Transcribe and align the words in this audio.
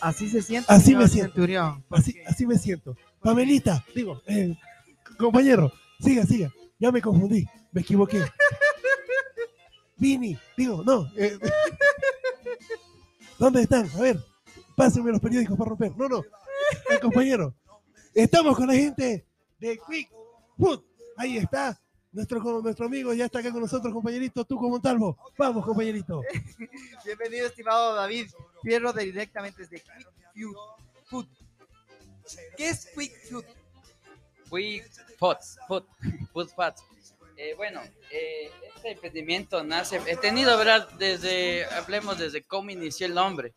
Así 0.00 0.28
se 0.28 0.42
siente. 0.42 0.72
Así 0.72 0.94
me 0.94 1.08
siento. 1.08 1.32
Centurión, 1.34 1.84
Así, 1.90 2.16
así 2.26 2.46
me 2.46 2.56
siento. 2.58 2.96
Pamelita, 3.22 3.84
digo, 3.94 4.22
eh, 4.26 4.56
compañero, 5.18 5.72
siga, 6.00 6.24
siga. 6.24 6.52
Ya 6.78 6.92
me 6.92 7.02
confundí, 7.02 7.46
me 7.72 7.80
equivoqué. 7.80 8.22
Vini, 9.96 10.38
digo, 10.56 10.82
no. 10.84 11.10
eh, 11.16 11.36
¿Dónde 13.38 13.62
están? 13.62 13.88
A 13.94 14.00
ver, 14.00 14.18
pásenme 14.76 15.10
los 15.10 15.20
periódicos 15.20 15.56
para 15.58 15.70
romper. 15.70 15.96
No, 15.96 16.08
no, 16.08 16.18
eh, 16.20 16.98
compañero. 17.00 17.54
Estamos 18.14 18.56
con 18.56 18.68
la 18.68 18.74
gente 18.74 19.26
de 19.58 19.78
Quick 19.88 20.08
Food. 20.58 20.82
Ahí 21.16 21.38
está. 21.38 21.80
Nuestro, 22.10 22.40
nuestro 22.62 22.86
amigo 22.86 23.12
ya 23.12 23.26
está 23.26 23.40
acá 23.40 23.52
con 23.52 23.60
nosotros, 23.60 23.92
compañerito. 23.92 24.44
Tú 24.44 24.56
como 24.56 24.70
Montalvo. 24.70 25.16
Vamos, 25.36 25.64
compañerito. 25.64 26.22
Bienvenido, 27.04 27.46
estimado 27.46 27.94
David 27.94 28.30
Fierro, 28.62 28.92
de- 28.92 29.04
directamente 29.04 29.62
desde 29.62 29.80
Quick 30.34 30.48
Food. 31.06 31.26
¿Qué 32.56 32.68
es 32.70 32.86
Quick 32.94 33.12
Food? 33.30 33.44
Quick 34.50 34.90
Food, 35.18 35.36
Food, 35.66 35.84
Food 36.32 36.48
Fats. 36.56 36.82
Eh, 37.36 37.54
bueno, 37.56 37.80
eh, 38.10 38.50
este 38.74 38.92
emprendimiento 38.92 39.62
nace, 39.62 40.00
he 40.06 40.16
tenido, 40.16 40.56
¿verdad? 40.58 40.88
Desde, 40.98 41.66
hablemos 41.66 42.18
desde 42.18 42.42
cómo 42.42 42.70
inició 42.70 43.06
el 43.06 43.14
nombre. 43.14 43.52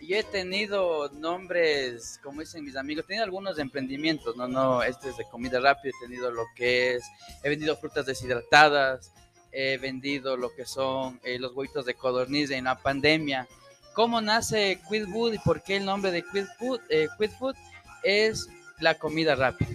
Yo 0.00 0.16
he 0.16 0.22
tenido 0.22 1.10
nombres, 1.10 2.18
como 2.22 2.40
dicen 2.40 2.64
mis 2.64 2.76
amigos, 2.76 3.04
he 3.04 3.08
tenido 3.08 3.24
algunos 3.24 3.58
emprendimientos, 3.58 4.34
no, 4.36 4.48
no, 4.48 4.82
este 4.82 5.10
es 5.10 5.16
de 5.18 5.24
comida 5.26 5.60
rápida, 5.60 5.92
he 5.96 6.06
tenido 6.06 6.30
lo 6.30 6.44
que 6.56 6.94
es, 6.94 7.04
he 7.42 7.48
vendido 7.50 7.76
frutas 7.76 8.06
deshidratadas, 8.06 9.12
he 9.52 9.76
vendido 9.78 10.36
lo 10.36 10.54
que 10.54 10.64
son 10.64 11.20
eh, 11.22 11.38
los 11.38 11.54
huevitos 11.54 11.84
de 11.84 11.94
codorniz 11.94 12.50
en 12.50 12.64
la 12.64 12.78
pandemia. 12.78 13.46
¿Cómo 13.94 14.20
nace 14.20 14.80
Quick 14.88 15.08
Food 15.10 15.34
y 15.34 15.38
por 15.38 15.62
qué 15.62 15.76
el 15.76 15.84
nombre 15.84 16.10
de 16.12 16.22
Quick 16.22 16.46
Food? 16.58 16.80
Eh, 16.88 17.08
Quick 17.18 17.36
Food 17.38 17.56
es 18.02 18.48
la 18.78 18.98
comida 18.98 19.34
rápida. 19.34 19.68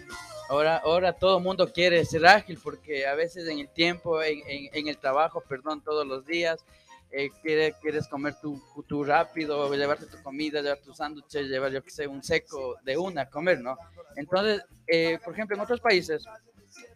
Ahora, 0.49 0.77
ahora 0.77 1.13
todo 1.13 1.37
el 1.37 1.43
mundo 1.43 1.71
quiere 1.71 2.03
ser 2.05 2.25
ágil 2.25 2.59
porque 2.63 3.05
a 3.05 3.13
veces 3.15 3.47
en 3.47 3.59
el 3.59 3.67
tiempo, 3.69 4.21
en, 4.23 4.39
en- 4.47 4.69
en 4.73 4.87
el 4.87 4.97
trabajo, 4.97 5.41
perdón, 5.47 5.81
todos 5.83 6.05
los 6.07 6.25
días, 6.25 6.63
eh, 7.11 7.29
quiere- 7.41 7.75
quieres 7.81 8.07
comer 8.07 8.35
tu, 8.41 8.61
tu 8.87 9.03
rápido, 9.03 9.73
llevarte 9.73 10.05
tu 10.07 10.21
comida, 10.21 10.61
llevar 10.61 10.79
tus 10.79 10.97
sándwiches, 10.97 11.47
llevar, 11.47 11.71
yo 11.71 11.81
que 11.83 11.89
sé, 11.91 12.07
un 12.07 12.23
seco 12.23 12.75
de 12.83 12.97
una 12.97 13.21
a 13.21 13.29
comer, 13.29 13.61
¿no? 13.61 13.77
Entonces, 14.15 14.63
eh, 14.87 15.17
por 15.23 15.33
ejemplo, 15.33 15.55
en 15.55 15.61
otros 15.61 15.79
países 15.79 16.23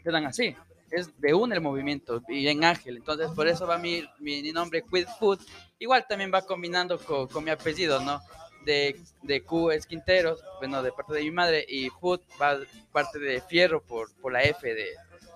te 0.04 0.12
dan 0.12 0.26
así, 0.26 0.56
es 0.92 1.10
de 1.22 1.34
una 1.34 1.56
el 1.56 1.62
movimiento 1.62 2.22
y 2.28 2.48
en 2.48 2.64
ágil, 2.64 2.98
entonces 2.98 3.30
por 3.32 3.48
eso 3.48 3.66
va 3.68 3.78
mi, 3.78 4.04
mi 4.20 4.42
nombre 4.52 4.84
Quick 4.84 5.08
Food, 5.20 5.40
igual 5.78 6.06
también 6.10 6.32
va 6.34 6.42
combinando 6.42 6.98
con, 7.00 7.28
con 7.28 7.44
mi 7.44 7.52
apellido, 7.52 8.00
¿no? 8.02 8.20
De, 8.66 9.00
de 9.24 9.42
Q 9.42 9.72
es 9.72 9.86
Quinteros, 9.86 10.44
bueno, 10.58 10.84
de 10.84 10.92
parte 10.92 11.14
de 11.14 11.22
mi 11.22 11.32
madre, 11.32 11.66
y 11.68 11.90
Food 11.90 12.20
va 12.42 12.58
parte 12.92 13.18
de 13.20 13.40
Fierro 13.42 13.82
por, 13.82 14.14
por 14.16 14.34
la 14.34 14.42
F 14.44 14.68
de, 14.68 14.88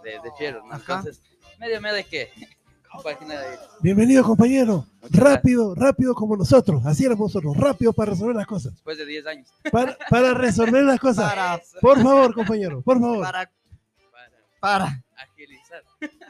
de, 0.04 0.12
de 0.20 0.32
Fierro, 0.38 0.66
¿no? 0.66 0.76
Entonces, 0.76 1.22
medio, 1.58 1.80
medio 1.80 1.96
de 1.96 2.04
qué, 2.04 2.30
página 3.02 3.40
de... 3.40 3.58
Bienvenido, 3.82 4.24
compañero. 4.24 4.86
Muchas 5.02 5.20
Rápido, 5.20 5.76
rápido 5.76 6.14
como 6.14 6.38
nosotros. 6.38 6.86
Así 6.86 7.06
éramos 7.06 7.34
nosotros. 7.34 7.58
Rápido 7.58 7.94
para 7.94 8.12
resolver 8.12 8.36
las 8.36 8.46
cosas. 8.48 8.74
después 8.74 8.98
de 8.98 9.06
10 9.06 9.26
años. 9.28 9.50
Para, 9.72 9.98
para 10.10 10.34
resolver 10.34 10.84
las 10.84 11.00
cosas. 11.00 11.30
Para, 11.30 11.62
Por 11.82 12.02
favor, 12.02 12.34
compañero, 12.34 12.82
por 12.82 13.00
favor. 13.00 13.22
para, 13.22 13.52
Para 14.60 14.86
para. 14.86 15.04
agilizar. 15.18 15.84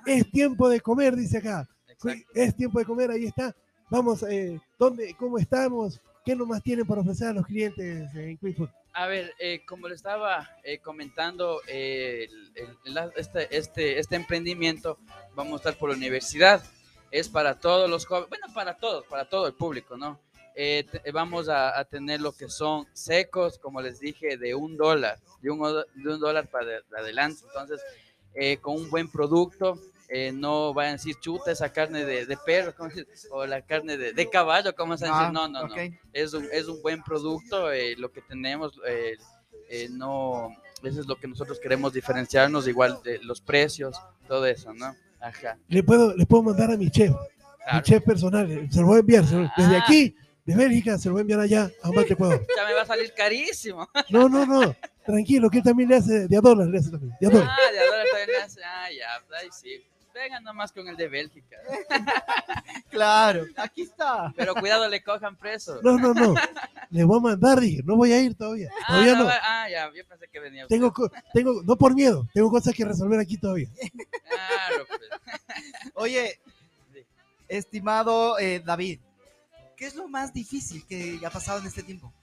Es 0.06 0.30
tiempo 0.32 0.70
de 0.70 0.80
comer, 0.82 1.16
dice 1.16 1.40
acá. 1.40 1.68
Exacto. 1.88 2.24
Es 2.34 2.56
tiempo 2.56 2.80
de 2.80 2.86
comer, 2.86 3.12
ahí 3.12 3.26
está. 3.26 3.56
Vamos, 3.90 4.24
eh, 4.24 4.60
¿dónde, 4.80 5.16
¿cómo 5.20 5.38
estamos? 5.38 6.00
¿Qué 6.24 6.36
nomás 6.36 6.64
tienen 6.64 6.86
para 6.86 7.02
ofrecer 7.02 7.28
a 7.30 7.34
los 7.34 7.46
clientes 7.46 8.14
en 8.16 8.38
Quick 8.38 8.56
Food? 8.58 8.70
A 8.94 9.08
ver, 9.08 9.34
eh, 9.40 9.66
como 9.66 9.88
le 9.88 9.96
estaba 9.96 10.50
eh, 10.64 10.78
comentando, 10.80 11.60
eh, 11.68 12.28
el- 12.56 13.12
este, 13.18 13.58
este, 13.58 14.00
este 14.00 14.16
emprendimiento 14.16 15.00
vamos 15.36 15.54
a 15.54 15.56
estar 15.58 15.78
por 15.78 15.90
la 15.90 15.96
universidad. 15.98 16.64
Es 17.12 17.28
para 17.28 17.60
todos 17.60 17.90
los 17.90 18.06
jóvenes, 18.06 18.30
bueno, 18.30 18.48
para 18.54 18.78
todos, 18.78 19.06
para 19.08 19.28
todo 19.28 19.48
el 19.48 19.54
público, 19.54 19.98
¿no? 19.98 20.20
Eh, 20.56 20.86
te- 20.90 21.12
vamos 21.12 21.50
a, 21.50 21.84
tener 21.86 22.22
lo 22.22 22.32
que 22.32 22.48
son 22.48 22.88
secos, 22.94 23.58
como 23.60 23.82
les 23.82 24.00
dije, 24.00 24.38
de 24.38 24.56
un 24.56 24.78
dólar, 24.78 25.20
de 25.42 25.50
un, 25.52 25.60
de 25.96 26.10
un 26.14 26.20
dólar 26.20 26.48
para 26.48 26.66
de- 26.66 26.82
adelante. 26.98 27.42
Entonces, 27.48 27.82
con 28.62 28.76
un 28.76 28.90
buen 28.90 29.12
producto, 29.12 29.80
eh, 30.16 30.32
no 30.32 30.74
vayan 30.74 30.92
a 30.94 30.98
decir 30.98 31.16
chuta 31.20 31.52
esa 31.52 31.72
carne 31.72 32.06
de, 32.06 32.26
de 32.28 32.38
perro, 32.46 32.74
o 33.32 33.46
la 33.48 33.62
carne 33.64 33.98
de, 33.98 34.14
de 34.14 34.30
caballo, 34.30 34.76
¿cómo 34.76 34.96
se 34.98 35.06
dice? 35.06 35.18
Ah, 35.18 35.32
No, 35.34 35.48
no, 35.48 35.68
no 35.68 35.74
ok. 35.74 35.80
es 36.14 36.34
un, 36.34 36.48
es 36.52 36.68
un 36.68 36.82
buen 36.84 37.02
producto, 37.04 37.72
eh, 37.72 37.96
lo 37.98 38.12
que 38.12 38.22
tenemos, 38.22 38.80
eh, 38.88 39.16
eh, 39.70 39.88
no, 39.92 40.50
eso 40.84 41.00
es 41.02 41.08
lo 41.08 41.16
que 41.16 41.28
nosotros 41.28 41.60
queremos 41.60 41.94
diferenciarnos, 41.94 42.68
igual 42.68 43.00
de 43.04 43.18
los 43.24 43.42
precios, 43.42 43.98
todo 44.28 44.46
eso, 44.46 44.74
¿no? 44.74 44.96
Ajá. 45.20 45.58
Le 45.68 45.82
puedo, 45.84 46.16
le 46.16 46.26
puedo 46.26 46.44
mandar 46.44 46.70
a 46.72 46.78
mi 46.78 46.92
chef, 46.92 47.10
mi 47.12 47.18
Claro. 47.64 47.82
chef 47.84 48.04
personal. 48.04 48.52
eh, 48.52 48.68
Se 48.70 48.82
lo 48.82 48.88
voy 48.88 48.98
a 48.98 49.00
enviar. 49.00 49.24
lo- 49.32 49.50
desde 49.58 49.78
Ah. 49.78 49.84
aquí, 49.84 50.14
de 50.46 50.54
Bélgica, 50.56 50.98
se 50.98 51.08
lo 51.08 51.14
voy 51.14 51.22
a 51.22 51.24
enviar 51.24 51.40
allá 51.40 51.72
a 51.82 51.92
Mate, 51.92 52.14
Ecuador. 52.14 52.46
Ya 52.58 52.66
me 52.68 52.74
va 52.74 52.82
a 52.82 52.86
salir 52.86 53.14
carísimo. 53.16 53.88
No, 54.10 54.28
no, 54.28 54.46
no. 54.46 54.76
Tranquilo, 55.06 55.50
que 55.50 55.60
él 55.60 55.64
también 55.64 55.88
le 55.90 55.96
hace 55.96 56.28
de 56.28 56.38
a 56.38 56.42
dólar, 56.42 56.68
le 56.68 56.78
hace 56.80 56.92
también. 56.92 57.16
De 57.22 57.28
a 57.28 57.30
dólar. 57.30 57.48
Ah, 57.50 57.72
de 57.72 57.80
ahora 57.80 58.04
también 58.12 58.28
le 58.30 58.44
hace- 58.44 58.62
ah, 58.66 58.88
ya, 58.92 59.38
ahí 59.38 59.48
sí. 59.52 59.82
Vengan 60.14 60.44
nomás 60.44 60.72
con 60.72 60.88
el 60.88 60.96
de 60.96 61.08
Bélgica. 61.08 61.58
Claro, 62.90 63.46
aquí 63.58 63.82
está. 63.82 64.32
Pero 64.36 64.54
cuidado, 64.54 64.88
le 64.88 65.02
cojan 65.04 65.36
preso. 65.36 65.80
No, 65.82 65.98
no, 65.98 66.14
no. 66.14 66.36
Le 66.92 67.04
voy 67.04 67.18
a 67.18 67.22
mandar, 67.22 67.60
dije. 67.60 67.82
No 67.84 67.96
voy 67.96 68.14
a 68.14 68.22
ir 68.22 68.36
todavía. 68.36 68.70
Ah, 68.84 68.88
Todavía 68.90 69.16
no. 69.16 69.26
va- 69.26 69.40
ah, 69.42 69.68
ya, 69.70 69.92
yo 69.92 70.06
pensé 70.08 70.28
que 70.28 70.40
venía 70.40 70.64
usted. 70.66 70.76
Tengo, 70.76 70.94
tengo, 71.34 71.64
no 71.64 71.76
por 71.76 71.96
miedo, 71.96 72.28
tengo 72.36 72.52
cosas 72.52 72.72
que 72.76 72.86
resolver 72.86 73.20
aquí 73.20 73.36
todavía. 73.38 73.68
Claro, 74.30 74.86
pues. 74.88 75.02
Oye, 75.96 76.40
estimado 77.48 78.38
eh, 78.38 78.62
David, 78.64 79.00
¿qué 79.76 79.88
es 79.88 79.96
lo 79.96 80.08
más 80.08 80.32
difícil 80.32 80.86
que 80.86 81.20
ha 81.26 81.32
pasado 81.32 81.60
en 81.60 81.66
este 81.68 81.82
tiempo? 81.82 82.14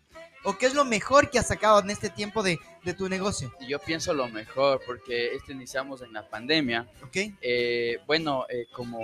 ¿O 0.43 0.57
qué 0.57 0.67
es 0.67 0.75
lo 0.75 0.85
mejor 0.87 1.31
que 1.31 1.39
has 1.39 1.49
sacado 1.49 1.81
en 1.81 1.91
este 1.91 2.09
tiempo 2.09 2.43
de, 2.43 2.59
de 2.83 2.95
tu 2.95 3.09
negocio? 3.09 3.53
Yo 3.69 3.79
pienso 3.79 4.15
lo 4.15 4.29
mejor, 4.29 4.81
porque 4.87 5.35
este 5.35 5.53
iniciamos 5.53 6.01
en 6.01 6.13
la 6.15 6.29
pandemia. 6.29 6.89
¿Ok? 7.03 7.17
eh, 7.43 7.99
bueno, 8.07 8.47
eh, 8.49 8.67
como 8.73 9.01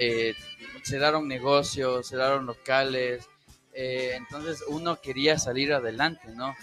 eh, 0.00 0.34
cerraron 0.82 1.28
negocios, 1.28 2.08
cerraron 2.08 2.46
locales, 2.46 3.28
eh, 3.72 4.12
entonces 4.14 4.64
uno 4.68 5.00
quería 5.00 5.38
salir 5.38 5.72
adelante, 5.72 6.28
¿no? 6.34 6.54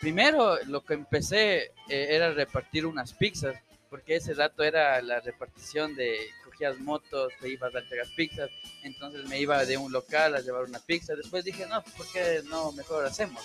Primero 0.00 0.56
lo 0.64 0.82
que 0.82 0.94
empecé 0.94 1.72
era 1.90 2.32
repartir 2.32 2.86
unas 2.86 3.12
pizzas, 3.12 3.54
porque 3.90 4.16
ese 4.16 4.32
rato 4.32 4.62
era 4.62 5.02
la 5.02 5.20
repartición 5.20 5.94
de 5.94 6.16
cogías 6.54 6.78
motos, 6.80 7.32
te 7.40 7.48
ibas 7.48 7.74
a 7.74 7.80
entregar 7.80 8.06
pizzas, 8.16 8.50
entonces 8.82 9.28
me 9.28 9.40
iba 9.40 9.64
de 9.64 9.76
un 9.76 9.90
local 9.92 10.34
a 10.34 10.40
llevar 10.40 10.64
una 10.64 10.78
pizza, 10.78 11.14
después 11.14 11.44
dije, 11.44 11.66
no, 11.66 11.82
¿por 11.96 12.06
qué 12.12 12.42
no 12.48 12.72
mejor 12.72 13.04
hacemos? 13.04 13.42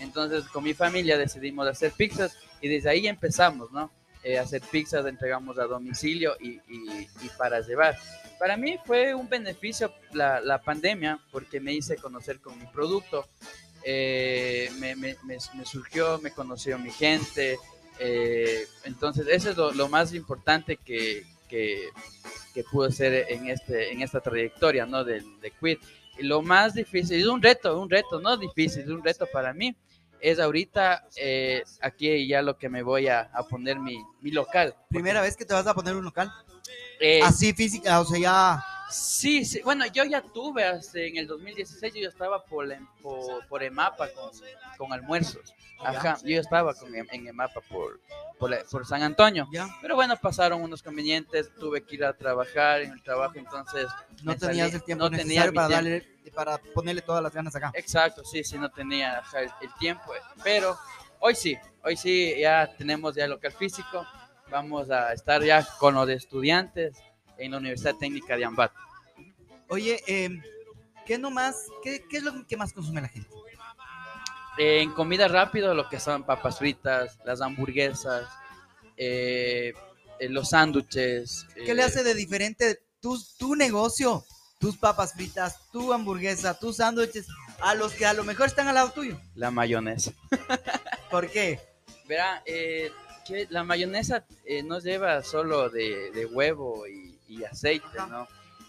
Entonces 0.00 0.44
con 0.48 0.64
mi 0.64 0.74
familia 0.74 1.16
decidimos 1.16 1.66
hacer 1.66 1.92
pizzas 1.92 2.36
y 2.60 2.68
desde 2.68 2.90
ahí 2.90 3.06
empezamos, 3.06 3.70
¿no? 3.72 3.90
eh, 4.24 4.38
hacer 4.38 4.60
pizzas, 4.70 5.04
entregamos 5.06 5.58
a 5.58 5.64
domicilio 5.64 6.36
y, 6.40 6.50
y- 6.68 7.08
y 7.22 7.28
para 7.36 7.60
llevar. 7.60 7.98
Para 8.38 8.56
mí 8.56 8.78
fue 8.84 9.14
un 9.14 9.28
beneficio 9.28 9.92
la, 10.12 10.40
la 10.40 10.60
pandemia 10.62 11.18
porque 11.32 11.58
me 11.60 11.72
hice 11.72 11.96
conocer 11.96 12.40
con 12.40 12.56
mi 12.58 12.66
producto, 12.66 13.26
eh, 13.84 14.70
me, 14.78 14.94
me- 14.94 15.16
me- 15.24 15.38
me 15.54 15.64
surgió, 15.64 16.18
me 16.20 16.30
conoció 16.30 16.78
mi 16.78 16.90
gente, 16.90 17.56
eh, 17.98 18.66
entonces 18.84 19.26
eso 19.28 19.50
es 19.50 19.56
lo, 19.56 19.72
lo 19.72 19.88
más 19.88 20.14
importante 20.14 20.76
que, 20.76 21.24
que, 21.48 21.88
que 22.52 22.64
pude 22.64 22.88
hacer 22.88 23.26
en, 23.28 23.48
este, 23.48 23.92
en 23.92 24.02
esta 24.02 24.20
trayectoria 24.20 24.86
¿no? 24.86 25.04
de, 25.04 25.22
de 25.40 25.50
Quit. 25.50 25.80
Y 26.18 26.24
lo 26.24 26.42
más 26.42 26.74
difícil, 26.74 27.20
es 27.20 27.26
un 27.26 27.42
reto, 27.42 27.80
un 27.80 27.88
reto, 27.88 28.20
no 28.20 28.36
difícil, 28.36 28.82
es 28.82 28.88
un 28.88 29.02
reto 29.02 29.26
para 29.32 29.54
mí, 29.54 29.74
es 30.20 30.38
ahorita 30.38 31.06
eh, 31.16 31.62
aquí 31.80 32.28
ya 32.28 32.42
lo 32.42 32.56
que 32.58 32.68
me 32.68 32.82
voy 32.82 33.08
a, 33.08 33.30
a 33.32 33.42
poner 33.42 33.78
mi, 33.78 33.96
mi 34.20 34.30
local. 34.30 34.74
¿Primera 34.88 35.20
vez 35.22 35.36
que 35.36 35.44
te 35.44 35.54
vas 35.54 35.66
a 35.66 35.74
poner 35.74 35.96
un 35.96 36.04
local? 36.04 36.30
Eh, 37.00 37.20
Así 37.22 37.52
física, 37.52 38.00
o 38.00 38.04
sea, 38.04 38.18
ya... 38.20 38.64
Sí, 38.92 39.44
sí, 39.44 39.60
bueno, 39.64 39.86
yo 39.86 40.04
ya 40.04 40.20
tuve 40.22 40.64
hace- 40.64 41.08
en 41.08 41.16
el 41.16 41.26
2016, 41.26 41.94
yo 41.94 42.02
ya 42.02 42.08
estaba 42.08 42.44
por, 42.44 42.66
la- 42.66 42.78
por, 43.00 43.46
por 43.48 43.62
EMAPA 43.62 44.08
con, 44.12 44.30
con 44.76 44.92
almuerzos. 44.92 45.54
Ajá, 45.84 46.16
yo 46.22 46.28
ya 46.28 46.40
estaba 46.40 46.74
con, 46.74 46.94
em- 46.94 47.06
en 47.10 47.26
EMAPA 47.26 47.60
por, 47.62 48.00
por, 48.38 48.50
la- 48.50 48.62
por 48.70 48.86
San 48.86 49.02
Antonio. 49.02 49.48
ya 49.52 49.66
Pero 49.80 49.96
bueno, 49.96 50.16
pasaron 50.16 50.62
unos 50.62 50.82
convenientes, 50.82 51.50
tuve 51.58 51.82
que 51.84 51.96
ir 51.96 52.04
a 52.04 52.12
trabajar 52.12 52.82
en 52.82 52.92
el 52.92 53.02
trabajo, 53.02 53.34
entonces... 53.36 53.86
no 54.22 54.36
tenías 54.36 54.68
salí- 54.70 54.74
el 54.74 54.82
tiempo 54.84 55.04
no 55.04 55.10
necesario 55.10 55.54
para, 55.54 55.68
darle, 55.68 56.06
para 56.34 56.58
ponerle 56.58 57.02
todas 57.02 57.22
las 57.22 57.32
ganas 57.34 57.56
acá. 57.56 57.72
Exacto, 57.74 58.24
sí, 58.24 58.44
sí, 58.44 58.58
no 58.58 58.70
tenía 58.70 59.18
ajá, 59.18 59.40
el, 59.40 59.50
el 59.62 59.74
tiempo, 59.78 60.14
eh, 60.14 60.18
pero 60.44 60.76
hoy 61.18 61.34
sí, 61.34 61.56
hoy 61.82 61.96
sí, 61.96 62.34
ya 62.38 62.70
tenemos 62.76 63.14
ya 63.14 63.24
el 63.24 63.30
local 63.30 63.52
físico, 63.52 64.06
vamos 64.50 64.90
a 64.90 65.12
estar 65.14 65.42
ya 65.42 65.66
con 65.78 65.94
los 65.94 66.08
estudiantes 66.10 66.96
en 67.44 67.52
la 67.52 67.58
Universidad 67.58 67.96
Técnica 67.96 68.36
de 68.36 68.44
Ambato. 68.44 68.78
Oye, 69.68 70.02
eh, 70.06 70.30
¿qué, 71.06 71.20
qué, 71.82 72.04
¿qué 72.08 72.16
es 72.16 72.22
lo 72.22 72.46
que 72.46 72.56
más 72.56 72.72
consume 72.72 73.00
la 73.00 73.08
gente? 73.08 73.28
En 74.58 74.92
comida 74.92 75.28
rápida, 75.28 75.74
lo 75.74 75.88
que 75.88 75.98
son 75.98 76.24
papas 76.24 76.58
fritas, 76.58 77.18
las 77.24 77.40
hamburguesas, 77.40 78.28
eh, 78.96 79.72
los 80.20 80.50
sándwiches. 80.50 81.46
¿Qué 81.54 81.74
le 81.74 81.82
eh, 81.82 81.86
hace 81.86 82.04
de 82.04 82.14
diferente 82.14 82.82
tu, 83.00 83.18
tu 83.38 83.56
negocio, 83.56 84.24
tus 84.58 84.76
papas 84.76 85.14
fritas, 85.14 85.70
tu 85.72 85.92
hamburguesa, 85.92 86.58
tus 86.58 86.76
sándwiches, 86.76 87.26
a 87.60 87.74
los 87.74 87.94
que 87.94 88.06
a 88.06 88.12
lo 88.12 88.24
mejor 88.24 88.46
están 88.46 88.68
al 88.68 88.74
lado 88.74 88.90
tuyo? 88.90 89.18
La 89.34 89.50
mayonesa. 89.50 90.12
¿Por 91.10 91.30
qué? 91.30 91.58
Verá, 92.06 92.42
eh, 92.44 92.92
que 93.26 93.46
la 93.50 93.64
mayonesa 93.64 94.26
eh, 94.44 94.62
no 94.62 94.80
lleva 94.80 95.22
solo 95.22 95.70
de, 95.70 96.10
de 96.10 96.26
huevo 96.26 96.86
y, 96.86 97.11
y 97.38 97.44
aceite, 97.44 97.98
Ajá. 97.98 98.06
¿no? 98.06 98.28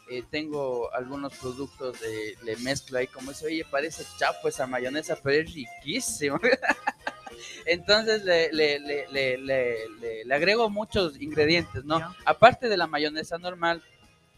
Eh, 0.10 0.24
tengo 0.30 0.94
algunos 0.94 1.34
productos 1.38 2.00
de 2.02 2.38
le 2.44 2.58
mezclo 2.58 2.98
ahí 3.00 3.08
como 3.08 3.32
eso, 3.32 3.46
oye, 3.46 3.66
parece 3.70 4.04
chapo 4.18 4.50
esa 4.50 4.68
mayonesa, 4.68 5.18
pero 5.24 5.42
es 5.42 5.54
riquísimo. 5.54 6.40
Entonces 7.66 8.24
le, 8.24 8.52
le, 8.52 8.80
le, 8.80 10.26
le, 10.26 10.36
agrego 10.36 10.70
muchos 10.70 11.20
ingredientes, 11.22 11.86
¿no? 11.86 12.00
Ya. 12.00 12.16
Aparte 12.26 12.68
de 12.68 12.78
la 12.78 12.86
mayonesa 12.88 13.38
normal, 13.38 13.82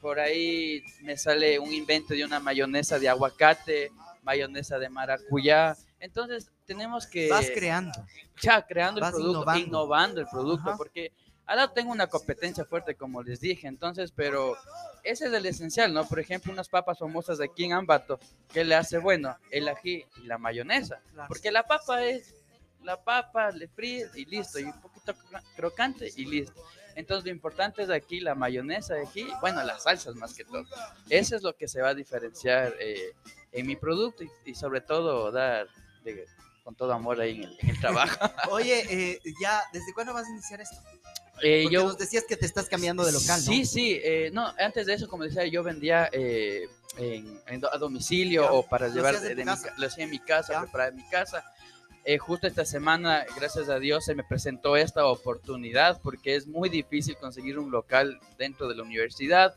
por 0.01 0.19
ahí 0.19 0.83
me 1.01 1.17
sale 1.17 1.57
un 1.57 1.73
invento 1.73 2.13
de 2.13 2.23
una 2.23 2.39
mayonesa 2.39 2.99
de 2.99 3.09
aguacate, 3.09 3.91
mayonesa 4.23 4.77
de 4.77 4.89
maracuyá. 4.89 5.75
Entonces 5.99 6.51
tenemos 6.65 7.07
que 7.07 7.27
Vas 7.29 7.49
creando. 7.53 7.91
ya 8.39 8.61
creando 8.65 9.03
el 9.03 9.11
producto, 9.11 9.39
innovando. 9.39 9.65
innovando, 9.65 10.21
el 10.21 10.27
producto, 10.27 10.69
Ajá. 10.69 10.77
porque 10.77 11.11
ahora 11.47 11.71
tengo 11.73 11.91
una 11.91 12.07
competencia 12.07 12.65
fuerte, 12.65 12.95
como 12.95 13.21
les 13.23 13.39
dije, 13.39 13.67
entonces, 13.67 14.11
pero 14.15 14.55
ese 15.03 15.27
es 15.27 15.33
el 15.33 15.45
esencial, 15.45 15.93
¿no? 15.93 16.05
Por 16.07 16.19
ejemplo, 16.19 16.51
unas 16.51 16.69
papas 16.69 16.99
famosas 16.99 17.37
de 17.37 17.45
aquí 17.45 17.65
en 17.65 17.73
Ambato, 17.73 18.19
¿qué 18.51 18.63
le 18.63 18.75
hace 18.75 18.97
bueno? 18.97 19.35
El 19.51 19.67
ají 19.67 20.05
y 20.17 20.25
la 20.27 20.37
mayonesa, 20.37 20.99
porque 21.27 21.51
la 21.51 21.63
papa 21.63 22.03
es, 22.03 22.33
la 22.83 23.01
papa 23.03 23.51
le 23.51 23.67
fríes 23.67 24.15
y 24.15 24.25
listo, 24.25 24.59
y 24.59 24.63
un 24.63 24.79
poquito 24.81 25.13
cro- 25.13 25.43
crocante 25.55 26.11
y 26.15 26.25
listo. 26.25 26.53
Entonces, 26.95 27.25
lo 27.25 27.31
importante 27.31 27.83
es 27.83 27.89
aquí 27.89 28.21
la 28.21 28.35
mayonesa 28.35 28.93
de 28.93 29.03
aquí, 29.05 29.27
bueno, 29.41 29.61
las 29.63 29.83
salsas 29.83 30.15
más 30.15 30.33
que 30.33 30.45
todo. 30.45 30.63
Eso 31.09 31.35
es 31.35 31.43
lo 31.43 31.53
que 31.55 31.67
se 31.67 31.81
va 31.81 31.89
a 31.89 31.93
diferenciar 31.93 32.73
eh, 32.79 33.11
en 33.51 33.67
mi 33.67 33.75
producto 33.75 34.23
y, 34.23 34.29
y 34.45 34.55
sobre 34.55 34.79
todo 34.81 35.29
dar 35.31 35.67
de- 36.03 36.25
con 36.63 36.73
todo 36.73 36.93
amor 36.93 37.19
ahí 37.19 37.35
en 37.35 37.43
el- 37.43 37.57
en 37.59 37.69
el 37.71 37.79
trabajo. 37.81 38.17
Oye, 38.49 38.79
eh, 38.89 39.19
ya, 39.41 39.61
¿desde 39.73 39.93
cuándo 39.93 40.13
vas 40.13 40.25
a 40.25 40.29
iniciar 40.31 40.61
esto? 40.61 40.77
Eh, 41.41 41.63
Porque 41.63 41.73
yo, 41.73 41.83
nos 41.83 41.97
decías 41.97 42.23
que 42.27 42.37
te 42.37 42.45
estás 42.45 42.67
cambiando 42.69 43.03
de 43.05 43.11
local, 43.11 43.39
¿no? 43.45 43.51
Sí, 43.51 43.65
sí, 43.65 43.99
eh, 44.03 44.29
no, 44.33 44.53
antes 44.59 44.85
de 44.85 44.93
eso, 44.93 45.07
como 45.07 45.23
decía, 45.23 45.45
yo 45.45 45.63
vendía 45.63 46.09
eh, 46.13 46.67
en, 46.97 47.39
en 47.47 47.61
a 47.65 47.77
domicilio 47.77 48.43
Ya. 48.43 48.51
o 48.51 48.65
para 48.67 48.87
llevar 48.87 49.19
de 49.19 49.35
mi 49.35 49.43
lo 49.43 49.87
hacía 49.87 50.03
en 50.05 50.09
mi 50.09 50.19
casa, 50.19 50.61
preparaba 50.61 50.89
en 50.89 50.95
mi 50.95 51.09
casa. 51.09 51.43
Eh, 52.07 52.19
justo 52.19 52.45
esta 52.47 52.65
semana, 52.65 53.25
gracias 53.35 53.67
a 53.67 53.79
Dios, 53.79 54.05
se 54.05 54.13
me 54.13 54.23
presentó 54.23 54.77
esta 54.77 55.07
oportunidad 55.07 55.99
porque 56.01 56.35
es 56.35 56.45
muy 56.47 56.69
difícil 56.69 57.17
conseguir 57.17 57.57
un 57.57 57.71
local 57.71 58.19
dentro 58.37 58.67
de 58.67 58.75
la 58.75 58.83
universidad. 58.83 59.55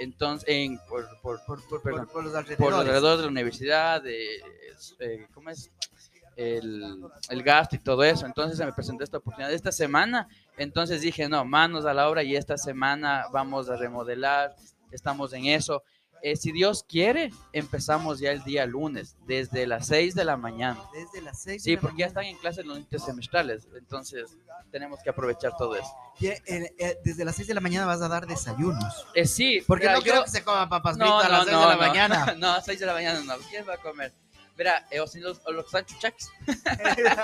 Entonces, 0.00 0.48
en, 0.48 0.78
por, 0.88 1.06
por, 1.20 1.44
Por, 1.44 1.62
por, 1.68 1.82
perdón, 1.82 2.08
los 2.24 2.34
alrededores. 2.34 2.78
alrededor 2.78 3.16
de 3.18 3.22
la 3.24 3.28
universidad, 3.28 4.02
de, 4.02 4.36
eh, 5.00 5.26
¿cómo 5.34 5.50
es? 5.50 5.70
El, 6.34 6.98
el 7.28 7.42
gasto 7.42 7.76
y 7.76 7.78
todo 7.78 8.02
eso. 8.02 8.24
Entonces 8.24 8.56
se 8.56 8.64
me 8.64 8.72
presentó 8.72 9.04
esta 9.04 9.18
oportunidad 9.18 9.52
esta 9.52 9.70
semana. 9.70 10.28
Entonces 10.56 11.00
dije, 11.00 11.28
no, 11.28 11.44
manos 11.44 11.84
a 11.86 11.94
la 11.94 12.08
obra 12.08 12.22
y 12.22 12.36
esta 12.36 12.56
semana 12.56 13.26
vamos 13.32 13.68
a 13.70 13.76
remodelar, 13.76 14.54
estamos 14.90 15.32
en 15.32 15.46
eso. 15.46 15.82
Eh, 16.24 16.36
si 16.36 16.52
Dios 16.52 16.84
quiere, 16.88 17.32
empezamos 17.52 18.20
ya 18.20 18.30
el 18.30 18.44
día 18.44 18.64
lunes, 18.64 19.16
desde 19.26 19.66
las 19.66 19.88
6 19.88 20.14
de 20.14 20.24
la 20.24 20.36
mañana. 20.36 20.78
Desde 20.92 21.20
las 21.20 21.42
seis. 21.42 21.64
Sí, 21.64 21.70
de 21.70 21.76
la 21.76 21.82
porque 21.82 21.98
ya 21.98 22.06
están 22.06 22.24
en 22.26 22.36
clases 22.36 22.64
los 22.64 22.78
intersemestrales, 22.78 23.66
entonces 23.76 24.36
tenemos 24.70 25.00
que 25.02 25.10
aprovechar 25.10 25.56
todo 25.56 25.74
eso. 25.74 25.90
Eh, 26.20 26.40
eh, 26.78 26.96
desde 27.04 27.24
las 27.24 27.34
6 27.34 27.48
de 27.48 27.54
la 27.54 27.60
mañana 27.60 27.86
vas 27.86 28.02
a 28.02 28.08
dar 28.08 28.28
desayunos. 28.28 29.04
Eh, 29.14 29.26
sí, 29.26 29.64
Porque 29.66 29.86
mira, 29.86 29.94
no 29.94 30.04
yo- 30.04 30.12
creo 30.12 30.24
que 30.24 30.30
se 30.30 30.44
coman 30.44 30.68
papas 30.68 30.96
fritas 30.96 31.08
No, 31.10 31.18
a 31.18 31.28
las 31.28 31.38
no, 31.40 31.44
6 31.46 31.52
no, 31.54 31.60
de 31.60 31.66
la 31.66 31.74
no. 31.74 31.80
mañana. 31.80 32.34
No, 32.38 32.60
6 32.60 32.78
de 32.78 32.86
la 32.86 32.92
mañana 32.92 33.20
no. 33.24 33.34
¿Quién 33.50 33.68
va 33.68 33.74
a 33.74 33.78
comer? 33.78 34.12
Verá, 34.56 34.86
eh, 34.92 35.00
o 35.00 35.08
si 35.08 35.18
los, 35.18 35.40
o 35.44 35.50
los 35.50 35.68
sanchuchaques. 35.70 36.30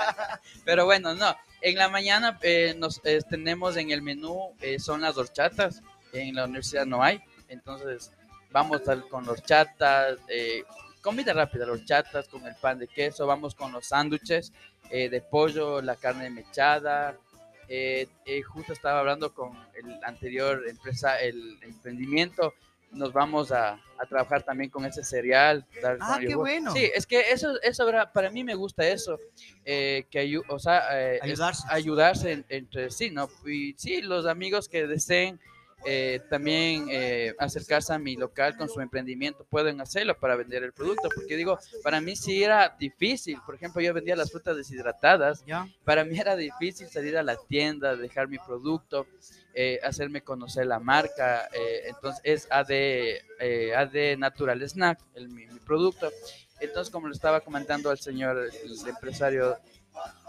Pero 0.65 0.83
bueno, 0.83 1.13
no. 1.15 1.35
En 1.61 1.75
la 1.75 1.89
mañana 1.89 2.39
eh, 2.41 2.73
nos 2.77 3.01
eh, 3.03 3.19
tenemos 3.29 3.75
en 3.75 3.91
el 3.91 4.01
menú, 4.01 4.53
eh, 4.61 4.79
son 4.79 5.01
las 5.01 5.17
horchatas. 5.17 5.81
En 6.13 6.35
la 6.35 6.45
universidad 6.45 6.85
no 6.85 7.03
hay. 7.03 7.21
Entonces 7.49 8.11
vamos 8.51 8.81
con 9.09 9.27
horchatas, 9.27 10.17
eh, 10.29 10.63
comida 11.01 11.33
rápida, 11.33 11.69
horchatas 11.69 12.27
con 12.29 12.45
el 12.47 12.55
pan 12.55 12.79
de 12.79 12.87
queso. 12.87 13.27
Vamos 13.27 13.55
con 13.55 13.71
los 13.71 13.87
sándwiches 13.87 14.53
de 14.89 15.21
pollo, 15.29 15.81
la 15.83 15.95
carne 15.95 16.31
mechada. 16.31 17.15
Justo 18.47 18.73
estaba 18.73 19.01
hablando 19.01 19.33
con 19.33 19.51
el 19.75 20.03
anterior 20.03 20.63
empresa, 20.67 21.19
el 21.19 21.59
emprendimiento. 21.61 22.55
Nos 22.91 23.13
vamos 23.13 23.51
a, 23.51 23.73
a 23.73 24.05
trabajar 24.07 24.41
también 24.43 24.69
con 24.71 24.83
ese 24.85 25.03
cereal. 25.03 25.65
dar 25.81 25.97
Ah, 26.01 26.17
qué 26.19 26.25
yogur. 26.29 26.47
bueno. 26.47 26.71
Sí, 26.73 26.89
es 26.93 27.05
que 27.05 27.19
eso, 27.31 27.53
eso 27.61 27.85
para 28.13 28.31
mí 28.31 28.43
me 28.43 28.55
gusta 28.55 28.87
eso, 28.87 29.19
eh, 29.63 30.05
que 30.09 30.23
ayu- 30.27 30.43
o 30.47 30.57
sea, 30.57 30.87
eh, 30.99 31.19
Ayudarse. 31.21 31.63
ayudarse 31.69 32.31
en- 32.31 32.45
entre 32.49 32.89
sí, 32.89 33.11
¿no? 33.11 33.29
Y 33.45 33.73
sí, 33.77 34.01
los 34.01 34.25
amigos 34.25 34.67
que 34.67 34.87
deseen 34.87 35.39
eh, 35.85 36.21
también 36.29 36.87
eh, 36.89 37.33
acercarse 37.39 37.93
a 37.93 37.99
mi 37.99 38.15
local 38.15 38.57
con 38.57 38.67
su 38.69 38.81
emprendimiento 38.81 39.45
pueden 39.49 39.79
hacerlo 39.81 40.17
para 40.17 40.35
vender 40.35 40.63
el 40.63 40.73
producto, 40.73 41.09
porque 41.15 41.35
digo, 41.35 41.57
para 41.83 42.01
mí 42.01 42.15
sí 42.15 42.43
era 42.43 42.75
difícil, 42.77 43.39
por 43.45 43.55
ejemplo, 43.55 43.81
yo 43.81 43.93
vendía 43.93 44.15
las 44.15 44.31
frutas 44.31 44.57
deshidratadas, 44.57 45.43
¿Ya? 45.45 45.67
para 45.85 46.03
mí 46.03 46.19
era 46.19 46.35
difícil 46.35 46.87
salir 46.87 47.17
a 47.17 47.23
la 47.23 47.35
tienda, 47.35 47.95
dejar 47.95 48.27
mi 48.27 48.37
producto, 48.39 49.07
eh, 49.53 49.79
hacerme 49.83 50.21
conocer 50.21 50.65
la 50.67 50.79
marca. 50.79 51.47
entonces 51.85 52.21
es 52.23 52.47
AD, 52.51 52.71
AD 53.75 54.17
Natural 54.17 54.61
Snack, 54.67 54.99
el, 55.15 55.29
mi, 55.29 55.47
mi 55.47 55.59
producto. 55.59 56.11
Entonces, 56.59 56.91
como 56.91 57.07
le 57.07 57.13
estaba 57.13 57.39
comentando 57.39 57.89
al 57.89 57.99
señor, 57.99 58.37
el 58.37 58.87
empresario 58.87 59.57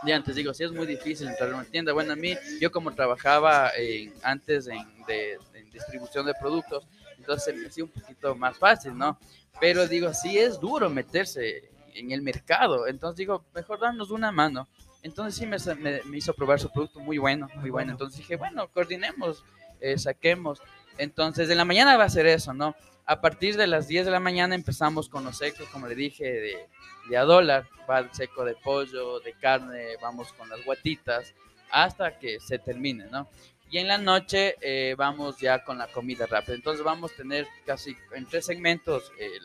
de 0.03 0.13
antes, 0.15 0.35
digo, 0.35 0.55
sí 0.55 0.65
es 0.65 0.73
muy 0.73 0.87
difícil 0.87 1.29
entrar 1.29 1.51
a 1.51 1.55
una 1.57 1.65
tienda. 1.65 1.93
Bueno, 1.93 2.13
a 2.13 2.17
mí, 2.17 2.35
yo 2.61 2.71
como 2.73 2.93
trabajaba 2.95 3.71
en- 3.77 4.13
antes 4.23 4.67
en, 4.67 4.87
de, 5.07 5.39
en 5.55 5.71
distribución 5.71 6.25
de 6.27 6.35
productos, 6.35 6.87
entonces 7.19 7.55
me 7.55 7.67
hacía 7.67 7.85
un 7.85 7.91
poquito 7.91 8.35
más 8.35 8.57
fácil, 8.57 8.97
¿no? 8.97 9.19
Pero 9.61 9.87
digo, 9.87 10.15
sí 10.15 10.39
es 10.39 10.59
duro 10.59 10.89
meterse 10.89 11.71
en 11.95 12.13
el 12.13 12.23
mercado. 12.23 12.87
Entonces 12.87 13.19
digo, 13.19 13.45
mejor 13.55 13.79
darnos 13.81 14.11
una 14.11 14.33
mano. 14.33 14.69
Entonces 15.03 15.35
sí 15.39 15.47
me, 15.47 15.59
me- 15.77 16.03
me 16.05 16.17
hizo 16.19 16.33
probar 16.35 16.59
su 16.61 16.71
producto 16.71 16.99
muy 17.00 17.19
bueno, 17.19 17.49
muy 17.57 17.69
bueno. 17.71 17.93
Entonces 17.93 18.19
dije, 18.19 18.37
bueno, 18.37 18.69
coordinemos, 18.69 19.45
eh, 19.81 19.99
saquemos. 19.99 20.61
Entonces 20.99 21.49
en 21.50 21.57
la 21.59 21.65
mañana 21.65 21.97
va 21.97 22.05
a 22.05 22.09
ser 22.11 22.27
eso, 22.27 22.53
¿no? 22.55 22.75
A 23.11 23.21
partir 23.21 23.57
de 23.57 23.67
las 23.67 23.88
10 23.88 24.05
de 24.05 24.12
la 24.12 24.21
mañana 24.21 24.55
empezamos 24.55 25.09
con 25.09 25.25
los 25.25 25.37
secos, 25.38 25.69
como 25.71 25.88
le 25.88 25.97
dije, 25.97 26.25
de, 26.25 26.69
de 27.09 27.17
a 27.17 27.25
dólar. 27.25 27.67
Va 27.90 27.99
el 27.99 28.14
seco 28.14 28.45
de 28.45 28.55
pollo, 28.55 29.19
de 29.19 29.33
carne, 29.33 29.97
vamos 30.00 30.33
con 30.35 30.49
las 30.49 30.64
guatitas, 30.64 31.35
hasta 31.73 32.19
que 32.21 32.38
se 32.38 32.59
termine, 32.61 33.07
¿no? 33.11 33.29
Y 33.69 33.79
en 33.79 33.88
la 33.88 33.99
noche 33.99 34.55
eh, 34.61 34.95
vamos 34.97 35.38
ya 35.38 35.64
con 35.64 35.76
la 35.76 35.88
comida 35.88 36.26
rápida. 36.26 36.55
Entonces 36.55 36.85
vamos 36.85 37.12
a 37.12 37.17
tener 37.17 37.49
casi 37.67 37.97
en 38.14 38.26
tres 38.26 38.47
segmentos 38.47 39.11
el, 39.19 39.43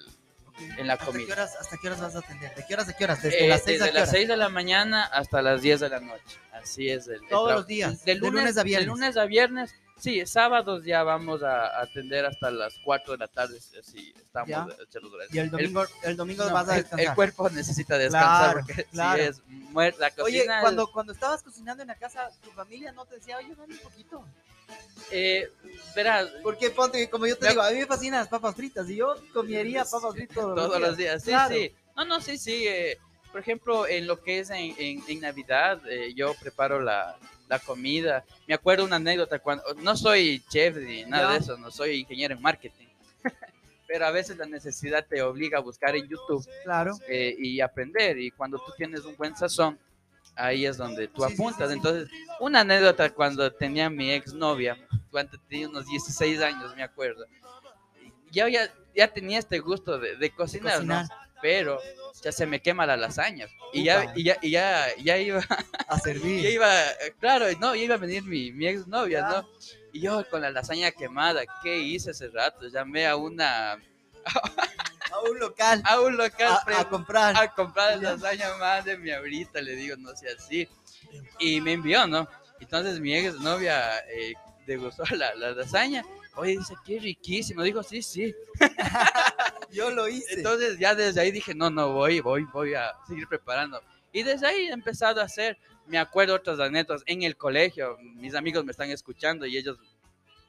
en 0.77 0.85
la 0.85 0.93
¿Hasta 0.93 1.05
qué, 1.05 1.11
comida. 1.11 1.33
horas, 1.33 1.55
¿Hasta 1.59 1.77
qué 1.81 1.87
horas 1.87 2.01
vas 2.01 2.15
a 2.15 2.19
atender? 2.19 2.53
¿De 2.53 2.65
qué 2.67 2.73
horas 2.75 2.89
a 2.89 2.93
qué 2.95 3.03
horas? 3.03 3.23
Desde 3.23 3.45
Eh, 3.45 3.49
las 3.49 3.63
6 3.63 3.79
desde 3.79 3.85
a 3.85 3.87
qué 3.93 3.93
las 3.99 4.09
horas. 4.09 4.15
6 4.15 4.27
de 4.27 4.37
la 4.37 4.49
mañana 4.49 5.03
hasta 5.05 5.41
las 5.41 5.63
10 5.63 5.79
de 5.79 5.89
la 5.89 5.99
noche. 6.01 6.37
Así 6.51 6.87
es. 6.89 7.07
El, 7.07 7.15
el 7.23 7.27
Todos 7.29 7.51
tra- 7.51 7.55
los 7.55 7.67
días, 7.67 8.05
De 8.05 8.13
de 8.13 8.19
lunes, 8.19 8.33
lunes 8.43 8.57
a 8.59 8.63
viernes. 8.63 8.85
De 8.85 8.91
lunes 8.91 9.17
a 9.17 9.25
viernes. 9.25 9.75
Sí, 9.97 10.25
sábados 10.25 10.83
ya 10.83 11.03
vamos 11.03 11.41
a 11.41 11.79
atender 11.81 12.25
hasta 12.25 12.51
las 12.51 12.75
4 12.83 13.13
de 13.13 13.17
la 13.17 13.27
tarde. 13.27 13.59
Si 13.59 14.13
estamos. 14.17 14.49
Y 15.31 15.39
el 15.39 15.49
domingo, 15.49 15.85
el, 16.03 16.17
domingo 16.17 16.45
no, 16.45 16.53
vas 16.53 16.67
a 16.69 16.75
el- 16.75 16.81
descansar. 16.83 17.07
el 17.09 17.15
cuerpo 17.15 17.49
necesita 17.49 17.97
descansar 17.97 18.51
Claro, 18.53 18.65
porque 18.67 18.83
claro. 18.91 19.23
si 19.23 19.29
es 19.29 19.41
muer- 19.71 19.97
la 19.97 20.11
cocina. 20.11 20.23
Oye, 20.55 20.61
cuando, 20.61 20.87
cuando 20.91 21.13
estabas 21.13 21.41
cocinando 21.41 21.81
en 21.81 21.87
la 21.87 21.95
casa, 21.95 22.29
tu 22.43 22.51
familia 22.51 22.91
no 22.91 23.05
te 23.05 23.15
decía, 23.15 23.37
oye, 23.37 23.55
dame 23.55 23.73
un 23.73 23.79
poquito. 23.79 24.25
eh, 25.11 25.49
verás, 25.95 26.27
Porque 26.43 26.69
ponte, 26.71 27.09
como 27.09 27.25
yo 27.27 27.37
te 27.37 27.45
Me- 27.45 27.49
digo, 27.51 27.61
a 27.61 27.71
mí 27.71 27.77
me 27.79 27.85
fascinan 27.85 28.19
las 28.19 28.27
papas 28.29 28.53
fritas 28.55 28.89
y 28.89 28.97
yo 28.97 29.15
comería 29.33 29.85
papas 29.85 30.13
fritas 30.13 30.35
todos, 30.35 30.55
todos 30.55 30.81
los 30.81 30.97
días. 30.97 31.21
Sí, 31.23 31.29
Claro. 31.29 31.55
sí. 31.55 31.73
No, 31.95 32.03
no, 32.05 32.19
sí, 32.19 32.37
sí. 32.37 32.67
eh, 32.67 32.97
por 33.31 33.39
ejemplo, 33.41 33.87
en 33.87 34.07
lo 34.07 34.21
que 34.21 34.39
es 34.39 34.49
en, 34.49 34.75
en- 34.77 35.03
en 35.07 35.19
Navidad, 35.21 35.79
eh, 35.89 36.13
yo 36.15 36.33
preparo 36.35 36.81
la, 36.81 37.17
la 37.47 37.59
comida. 37.59 38.23
Me 38.47 38.53
acuerdo 38.53 38.85
una 38.85 38.95
anécdota 38.97 39.39
cuando 39.39 39.63
no 39.75 39.95
soy 39.95 40.43
chef 40.49 40.77
ni 40.77 41.05
nada 41.05 41.33
de 41.33 41.37
eso, 41.39 41.57
no 41.57 41.71
soy 41.71 41.99
ingeniero 42.01 42.35
en 42.35 42.41
marketing. 42.41 42.87
Pero 43.87 44.07
a 44.07 44.11
veces 44.11 44.37
la 44.37 44.45
necesidad 44.47 45.05
te 45.07 45.21
obliga 45.21 45.59
a 45.59 45.61
buscar 45.61 45.95
en 45.95 46.07
YouTube 46.07 46.45
Claro. 46.63 46.93
eh, 47.07 47.35
y 47.37 47.61
aprender. 47.61 48.17
Y 48.17 48.31
cuando 48.31 48.57
tú 48.57 48.73
tienes 48.75 49.01
un 49.05 49.15
buen 49.15 49.35
sazón, 49.37 49.77
ahí 50.35 50.65
es 50.65 50.77
donde 50.77 51.07
tú 51.07 51.23
apuntas. 51.23 51.71
Entonces, 51.71 52.09
una 52.39 52.61
anécdota 52.61 53.11
cuando 53.11 53.51
tenía 53.53 53.89
mi 53.89 54.09
exnovia, 54.11 54.75
cuando 55.11 55.37
tenía 55.47 55.69
unos 55.69 55.85
16 55.85 56.41
años, 56.41 56.75
me 56.75 56.81
acuerdo. 56.83 57.25
Yo 58.31 58.47
ya, 58.47 58.73
ya 58.95 59.07
tenía 59.07 59.37
este 59.39 59.59
gusto 59.59 59.99
de, 59.99 60.15
de 60.17 60.29
cocinar, 60.31 60.83
¿no? 60.83 60.95
cocinar. 60.95 61.24
Pero 61.41 61.79
ya 62.23 62.31
se 62.31 62.45
me 62.45 62.61
quema 62.61 62.85
la 62.85 62.97
lasaña. 62.97 63.47
Y 63.73 63.83
ya, 63.83 64.11
y 64.15 64.23
ya, 64.23 64.37
y 64.41 64.51
ya, 64.51 64.87
ya 64.97 65.17
iba, 65.17 65.39
A 65.87 65.99
servir. 65.99 66.41
ya 66.41 66.49
iba, 66.49 66.71
claro, 67.19 67.45
no, 67.59 67.75
ya 67.75 67.83
iba 67.83 67.95
a 67.95 67.99
venir 67.99 68.23
mi, 68.23 68.51
mi 68.51 68.67
ex 68.67 68.87
novia, 68.87 69.19
Ya. 69.19 69.29
¿no? 69.41 69.49
Y 69.93 70.01
yo 70.01 70.27
con 70.29 70.41
la 70.41 70.49
lasaña 70.51 70.91
quemada, 70.91 71.43
¿qué 71.63 71.77
hice 71.77 72.11
ese 72.11 72.27
rato? 72.29 72.67
Llamé 72.67 73.07
a 73.07 73.15
una, 73.15 73.73
A 75.11 75.19
un 75.29 75.39
local. 75.39 75.81
a 75.85 76.01
un 76.01 76.17
local 76.17 76.57
A, 76.75 76.89
comprar. 76.89 77.37
a 77.37 77.53
comprar 77.53 78.01
lasaña 78.01 78.57
más 78.57 78.83
de 78.83 78.97
mi 78.97 79.09
le 79.09 79.75
digo, 79.75 79.95
no 79.97 80.15
sé 80.15 80.29
así. 80.31 80.67
Y 81.39 81.61
me 81.61 81.73
envió, 81.73 82.05
¿no? 82.07 82.27
Entonces 82.59 82.99
mi 82.99 83.15
ex 83.15 83.35
novia 83.39 83.99
eh, 84.09 84.33
degustó 84.65 85.03
la, 85.15 85.33
la 85.35 85.51
lasaña. 85.51 86.03
Oye, 86.35 86.57
dice, 86.57 86.75
qué 86.85 86.99
riquísimo. 86.99 87.63
Dijo, 87.63 87.83
sí, 87.83 88.01
sí. 88.01 88.35
Yo 89.71 89.89
lo 89.89 90.07
hice. 90.07 90.35
Entonces 90.35 90.79
ya 90.79 90.95
desde 90.95 91.21
ahí 91.21 91.31
dije, 91.31 91.53
no, 91.53 91.69
no, 91.69 91.93
voy, 91.93 92.21
voy, 92.21 92.45
voy 92.53 92.73
a 92.73 92.91
seguir 93.07 93.27
preparando. 93.27 93.81
Y 94.11 94.23
desde 94.23 94.47
ahí 94.47 94.67
he 94.67 94.71
empezado 94.71 95.19
a 95.19 95.25
hacer, 95.25 95.57
me 95.87 95.97
acuerdo 95.97 96.35
otras 96.35 96.59
anécdotas 96.59 97.03
en 97.05 97.23
el 97.23 97.35
colegio, 97.35 97.97
mis 98.15 98.33
amigos 98.33 98.63
me 98.63 98.71
están 98.71 98.89
escuchando 98.89 99.45
y 99.45 99.57
ellos 99.57 99.77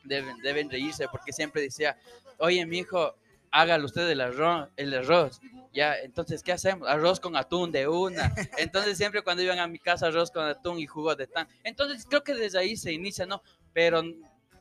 deben, 0.05 0.39
deben 0.39 0.71
reírse 0.71 1.09
porque 1.11 1.33
siempre 1.33 1.63
decía, 1.63 1.99
oye, 2.39 2.65
mi 2.65 2.79
hijo, 2.79 3.17
hágalo 3.51 3.87
usted 3.87 4.09
el 4.09 4.21
arroz, 4.21 4.69
el 4.77 4.95
arroz. 4.95 5.41
Ya, 5.73 5.97
entonces, 5.99 6.43
¿qué 6.43 6.53
hacemos? 6.53 6.89
Arroz 6.89 7.21
con 7.21 7.37
atún 7.37 7.73
de 7.73 7.89
una. 7.89 8.33
Entonces, 8.59 8.97
siempre 8.97 9.23
cuando 9.23 9.43
iban 9.43 9.59
a 9.59 9.67
mi 9.67 9.79
casa, 9.79 10.07
arroz 10.07 10.31
con 10.31 10.47
atún 10.47 10.79
y 10.79 10.87
jugo 10.87 11.15
de 11.15 11.27
tan. 11.27 11.49
Entonces, 11.65 12.07
creo 12.09 12.23
que 12.23 12.35
desde 12.35 12.59
ahí 12.59 12.77
se 12.77 12.93
inicia, 12.93 13.27
¿no? 13.27 13.43
Pero, 13.75 14.03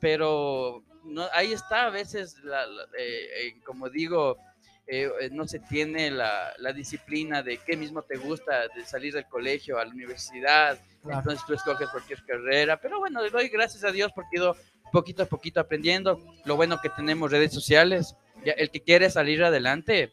pero 0.01 0.83
no, 1.05 1.27
ahí 1.33 1.53
está 1.53 1.85
a 1.85 1.89
veces, 1.89 2.37
la, 2.43 2.65
la- 2.65 2.83
eh, 2.97 3.27
eh, 3.47 3.61
como 3.65 3.89
digo, 3.89 4.37
eh, 4.87 5.09
eh, 5.21 5.29
no 5.31 5.47
se 5.47 5.59
tiene 5.59 6.11
la, 6.11 6.53
la 6.57 6.71
disciplina 6.73 7.41
de 7.41 7.57
qué 7.57 7.75
mismo 7.77 8.01
te 8.03 8.17
gusta, 8.17 8.67
de 8.67 8.85
salir 8.85 9.13
del 9.13 9.25
colegio 9.27 9.79
a 9.79 9.85
la 9.85 9.91
universidad, 9.91 10.79
Claro. 11.01 11.19
entonces 11.19 11.45
tú 11.45 11.53
escoges 11.53 11.89
cualquier 11.89 12.23
carrera, 12.25 12.79
pero 12.79 12.99
bueno, 12.99 13.21
le 13.21 13.29
doy 13.29 13.47
gracias 13.49 13.83
a 13.83 13.91
Dios 13.91 14.11
porque 14.13 14.29
he 14.33 14.39
ido 14.39 14.55
poquito 14.91 15.23
a 15.23 15.25
poquito 15.25 15.59
aprendiendo, 15.59 16.19
lo 16.45 16.55
bueno 16.55 16.79
que 16.81 16.89
tenemos 16.89 17.31
redes 17.31 17.53
sociales, 17.53 18.15
ya, 18.43 18.53
el 18.53 18.69
que 18.71 18.81
quiere 18.81 19.09
salir 19.09 19.43
adelante, 19.43 20.11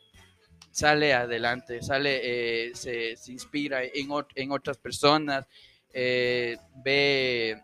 sale 0.70 1.12
adelante, 1.14 1.82
sale, 1.82 2.20
eh, 2.68 2.74
se, 2.74 3.16
se 3.16 3.32
inspira 3.32 3.82
en, 3.84 4.08
en 4.34 4.52
otras 4.52 4.78
personas, 4.78 5.46
eh, 5.92 6.56
ve, 6.82 7.60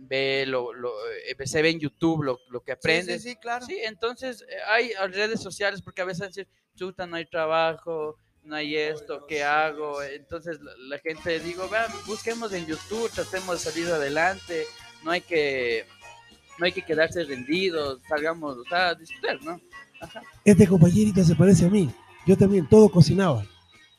ve 0.00 0.44
lo, 0.46 0.72
lo, 0.72 0.90
eh, 1.10 1.46
se 1.46 1.62
ve 1.62 1.70
en 1.70 1.80
YouTube 1.80 2.22
lo, 2.22 2.38
lo 2.50 2.60
que 2.62 2.72
Sí, 2.72 2.76
aprende. 2.76 3.18
Sí, 3.18 3.30
sí, 3.30 3.36
claro. 3.36 3.66
Sí, 3.66 3.78
entonces 3.82 4.42
eh, 4.42 4.56
hay 4.68 4.92
redes 5.12 5.40
sociales 5.40 5.82
porque 5.82 6.02
a 6.02 6.06
veces 6.06 6.28
dicen, 6.28 6.48
chuta, 6.74 7.06
no 7.06 7.16
hay 7.16 7.26
trabajo, 7.26 8.16
no 8.42 8.56
hay 8.56 8.76
esto, 8.76 9.26
¿qué 9.26 9.42
hago? 9.44 10.02
Entonces 10.02 10.60
la, 10.60 10.72
la 10.88 10.98
gente 10.98 11.38
digo, 11.40 11.68
vean, 11.68 11.90
busquemos 12.06 12.52
en 12.52 12.66
YouTube, 12.66 13.10
tratemos 13.10 13.62
de 13.62 13.70
salir 13.70 13.88
adelante, 13.88 14.64
no 15.04 15.10
hay 15.10 15.20
que, 15.20 15.84
no 16.58 16.66
hay 16.66 16.72
que 16.72 16.82
quedarse 16.82 17.24
rendidos, 17.24 18.00
salgamos, 18.08 18.56
o 18.56 18.64
sea, 18.64 18.94
disfrutar, 18.94 19.42
¿no? 19.42 19.60
Ajá. 20.00 20.22
Este 20.44 20.66
compañerito 20.66 21.22
se 21.22 21.34
parece 21.34 21.66
a 21.66 21.68
mí. 21.68 21.90
Yo 22.26 22.36
también 22.36 22.66
todo 22.68 22.88
cocinaba. 22.88 23.44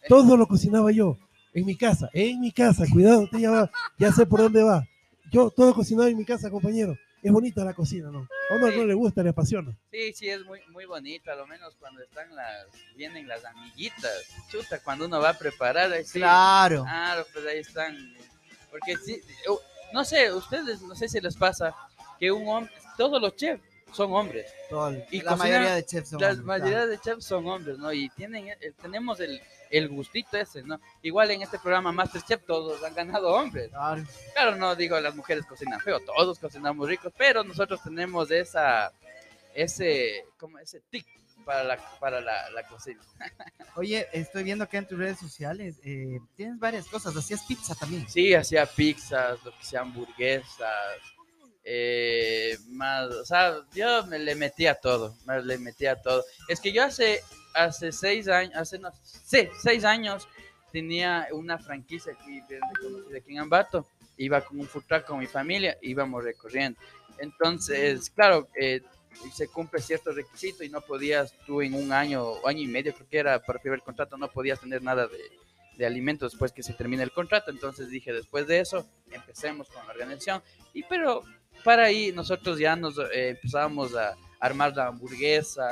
Todo 0.07 0.35
lo 0.35 0.47
cocinaba 0.47 0.91
yo. 0.91 1.17
En 1.53 1.65
mi 1.65 1.75
casa, 1.77 2.09
en 2.13 2.39
mi 2.39 2.51
casa. 2.51 2.85
Cuidado, 2.91 3.21
usted 3.21 3.39
ya, 3.39 3.51
va, 3.51 3.71
ya 3.99 4.11
sé 4.11 4.25
por 4.25 4.39
dónde 4.39 4.63
va. 4.63 4.83
Yo 5.31 5.49
todo 5.49 5.73
cocinaba 5.73 6.09
en 6.09 6.17
mi 6.17 6.25
casa, 6.25 6.49
compañero. 6.51 6.97
Es 7.23 7.31
bonita 7.31 7.63
la 7.63 7.73
cocina, 7.73 8.09
¿no? 8.11 8.27
A 8.49 8.55
uno 8.55 8.69
Sí. 8.69 8.77
no 8.77 8.85
le 8.85 8.93
gusta, 8.95 9.21
le 9.23 9.29
apasiona. 9.29 9.77
Sí, 9.91 10.11
sí, 10.13 10.27
es 10.27 10.43
muy, 10.43 10.59
muy 10.71 10.85
bonito, 10.85 11.31
a 11.31 11.35
lo 11.35 11.45
menos 11.47 11.75
cuando 11.79 12.01
están 12.01 12.35
las, 12.35 12.65
vienen 12.95 13.27
las 13.27 13.45
amiguitas, 13.45 14.11
chuta, 14.49 14.79
cuando 14.83 15.05
uno 15.05 15.19
va 15.21 15.29
a 15.29 15.37
preparar, 15.37 15.91
ahí 15.93 16.03
sí, 16.03 16.19
Claro. 16.19 16.81
Claro, 16.83 17.25
pues 17.31 17.45
ahí 17.45 17.59
están. 17.59 17.95
Porque 18.71 18.97
sí, 18.97 19.21
uh, 19.49 19.57
no 19.93 20.03
sé, 20.03 20.33
ustedes, 20.33 20.81
no 20.81 20.95
sé 20.95 21.07
si 21.07 21.21
les 21.21 21.35
pasa 21.37 21.75
que 22.19 22.31
un 22.31 22.47
hombre, 22.47 22.73
todos 22.97 23.21
los 23.21 23.35
chefs 23.35 23.61
son 23.91 24.13
hombres. 24.13 24.51
El- 24.69 25.05
y 25.11 25.21
la 25.21 25.31
cocina- 25.31 25.35
mayoría 25.35 25.75
de 25.75 25.85
chefs 25.85 26.09
son 26.09 26.21
La 26.21 26.27
hombres, 26.29 26.45
mayoría 26.45 26.71
claro. 26.73 26.87
de 26.91 26.99
chefs 26.99 27.25
son 27.25 27.47
hombres, 27.47 27.77
¿no? 27.77 27.91
Y 27.93 28.09
tienen, 28.09 28.47
eh, 28.49 28.73
tenemos 28.81 29.19
el, 29.19 29.41
el 29.69 29.89
gustito 29.89 30.37
ese, 30.37 30.63
¿no? 30.63 30.79
Igual 31.01 31.31
en 31.31 31.41
este 31.41 31.59
programa 31.59 31.91
Masterchef 31.91 32.43
todos 32.45 32.83
han 32.83 32.93
ganado 32.95 33.29
hombres. 33.33 33.69
Claro. 33.69 34.03
Claro, 34.33 34.55
no 34.55 34.75
digo 34.75 34.99
las 34.99 35.15
mujeres 35.15 35.45
cocinan 35.45 35.79
feo, 35.79 35.99
todos 35.99 36.39
cocinamos 36.39 36.87
ricos, 36.87 37.11
pero 37.17 37.43
nosotros 37.43 37.81
tenemos 37.83 38.31
esa, 38.31 38.91
ese, 39.53 40.25
como 40.37 40.57
ese 40.59 40.81
tic 40.89 41.05
para 41.45 41.63
la, 41.63 41.77
para 41.99 42.21
la, 42.21 42.49
la 42.51 42.63
cocina. 42.67 43.01
Oye, 43.75 44.07
estoy 44.13 44.43
viendo 44.43 44.67
que 44.69 44.77
en 44.77 44.87
tus 44.87 44.99
redes 44.99 45.17
sociales 45.19 45.79
eh, 45.83 46.19
tienes 46.35 46.59
varias 46.59 46.85
cosas. 46.87 47.15
Hacías 47.15 47.43
pizza 47.47 47.73
también. 47.75 48.07
Sí, 48.09 48.33
hacía 48.35 48.65
pizzas, 48.65 49.43
lo 49.43 49.51
que 49.57 49.63
sea 49.63 49.81
hamburguesas, 49.81 50.69
eh, 51.63 52.57
más, 52.69 53.07
o 53.07 53.25
sea, 53.25 53.61
yo 53.73 54.05
me 54.07 54.19
le 54.19 54.35
metía 54.35 54.75
todo, 54.75 55.15
me 55.25 55.41
le 55.41 55.57
metía 55.57 56.01
todo. 56.01 56.23
Es 56.47 56.59
que 56.59 56.71
yo 56.71 56.83
hace, 56.83 57.21
hace 57.53 57.91
seis 57.91 58.27
años, 58.27 58.55
hace 58.55 58.79
no, 58.79 58.91
sí, 59.03 59.47
seis 59.61 59.83
años 59.83 60.27
tenía 60.71 61.27
una 61.31 61.57
franquicia 61.57 62.13
aquí, 62.13 62.41
reconocida 62.49 63.17
aquí 63.17 63.33
en 63.33 63.39
Ambato, 63.39 63.87
iba 64.17 64.41
con 64.41 64.59
un 64.59 64.67
food 64.67 64.83
con 65.05 65.19
mi 65.19 65.27
familia, 65.27 65.77
íbamos 65.81 66.23
recorriendo. 66.23 66.79
Entonces, 67.19 68.09
claro, 68.09 68.47
eh, 68.59 68.81
se 69.33 69.47
cumple 69.47 69.81
cierto 69.81 70.11
requisito 70.11 70.63
y 70.63 70.69
no 70.69 70.81
podías 70.81 71.35
tú 71.45 71.61
en 71.61 71.73
un 71.75 71.91
año 71.91 72.23
o 72.23 72.47
año 72.47 72.61
y 72.61 72.67
medio, 72.67 72.93
creo 72.93 73.07
que 73.07 73.17
era 73.17 73.39
para 73.39 73.57
el 73.57 73.61
primer 73.61 73.81
contrato, 73.81 74.17
no 74.17 74.29
podías 74.29 74.59
tener 74.59 74.81
nada 74.81 75.07
de, 75.07 75.19
de 75.77 75.85
alimentos 75.85 76.31
después 76.31 76.51
que 76.51 76.63
se 76.63 76.73
termine 76.73 77.03
el 77.03 77.11
contrato. 77.11 77.51
Entonces 77.51 77.89
dije, 77.89 78.13
después 78.13 78.47
de 78.47 78.59
eso, 78.59 78.87
empecemos 79.11 79.67
con 79.69 79.85
la 79.85 79.93
organización. 79.93 80.41
Y 80.73 80.83
pero 80.83 81.23
para 81.63 81.85
ahí 81.85 82.11
nosotros 82.11 82.59
ya 82.59 82.75
nos 82.75 82.97
eh, 82.97 83.29
empezábamos 83.29 83.95
a 83.95 84.15
armar 84.39 84.75
la 84.75 84.87
hamburguesa, 84.87 85.67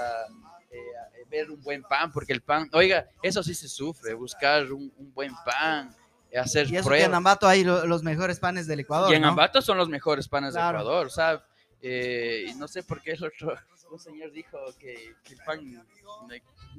eh, 0.71 0.77
ver 1.29 1.49
un 1.51 1.61
buen 1.61 1.83
pan, 1.83 2.11
porque 2.11 2.33
el 2.33 2.41
pan, 2.41 2.69
oiga, 2.73 3.07
eso 3.21 3.43
sí 3.43 3.53
se 3.53 3.67
sufre, 3.67 4.13
buscar 4.13 4.71
un, 4.71 4.91
un 4.97 5.13
buen 5.13 5.33
pan, 5.45 5.95
hacer 6.35 6.67
Y 6.67 6.75
eso 6.75 6.83
que 6.83 6.87
pruebas. 6.89 7.07
en 7.07 7.15
Ambato 7.15 7.47
hay 7.47 7.63
lo- 7.63 7.85
los 7.85 8.03
mejores 8.03 8.39
panes 8.39 8.67
del 8.67 8.79
Ecuador. 8.81 9.11
Y 9.11 9.15
en 9.15 9.21
¿no? 9.23 9.29
Ambato 9.29 9.61
son 9.61 9.77
los 9.77 9.89
mejores 9.89 10.27
panes 10.27 10.53
Claro. 10.53 10.77
de 10.79 10.83
Ecuador, 10.83 11.07
o 11.07 11.09
sea, 11.09 11.43
eh, 11.81 12.45
y 12.49 12.53
no 12.55 12.67
sé 12.67 12.83
por 12.83 13.01
qué 13.01 13.11
el 13.11 13.23
otro, 13.23 13.55
un 13.91 13.99
señor 13.99 14.31
dijo 14.31 14.57
que, 14.79 15.13
que 15.23 15.33
el 15.33 15.39
pan, 15.45 15.85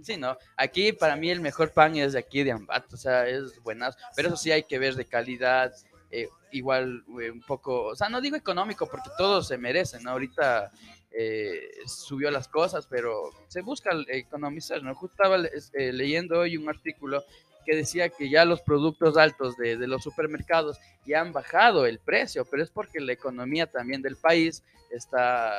sí, 0.03 0.17
no, 0.17 0.37
aquí 0.57 0.93
para 0.93 1.17
mí 1.17 1.31
el 1.31 1.41
mejor 1.41 1.73
pan 1.73 1.97
es 1.97 2.13
de 2.13 2.19
aquí 2.21 2.43
de 2.45 2.53
Ambato, 2.53 2.95
o 2.95 2.99
sea, 2.99 3.27
es 3.29 3.61
buenazo, 3.63 3.99
pero 4.15 4.29
eso 4.29 4.37
sí 4.37 4.53
hay 4.53 4.63
que 4.65 4.79
ver 4.79 4.95
de 4.95 5.05
calidad, 5.05 5.73
eh, 6.11 6.29
igual 6.53 7.05
eh, 7.21 7.31
un 7.31 7.41
poco, 7.41 7.87
o 7.87 7.97
sea, 7.97 8.09
no 8.09 8.21
digo 8.21 8.37
económico 8.37 8.89
porque 8.89 9.11
todos 9.17 9.49
se 9.49 9.59
merecen, 9.59 10.03
¿no? 10.03 10.11
ahorita 10.11 10.71
eh, 11.13 11.71
subió 11.87 12.31
las 12.31 12.49
cosas, 12.49 12.87
pero 12.89 13.31
se 13.49 13.63
busca 13.63 13.91
economizar, 14.09 14.83
¿no? 14.83 14.95
Justo 14.95 15.15
estaba 15.15 15.45
eh, 15.75 15.93
leyendo 15.93 16.39
hoy 16.39 16.57
un 16.57 16.69
artículo 16.69 17.25
que 17.67 17.75
decía 17.75 18.09
que 18.11 18.31
ya 18.31 18.45
los 18.45 18.63
productos 18.63 19.17
altos 19.17 19.57
de, 19.57 19.77
de 19.77 19.87
los 19.89 20.03
supermercados 20.03 20.79
ya 21.05 21.21
han 21.21 21.33
bajado 21.33 21.85
el 21.87 21.99
precio, 21.99 22.45
pero 22.45 22.63
es 22.63 22.71
porque 22.71 23.01
la 23.01 23.13
economía 23.13 23.67
también 23.67 24.03
del 24.03 24.17
país 24.17 24.63
está, 24.91 25.53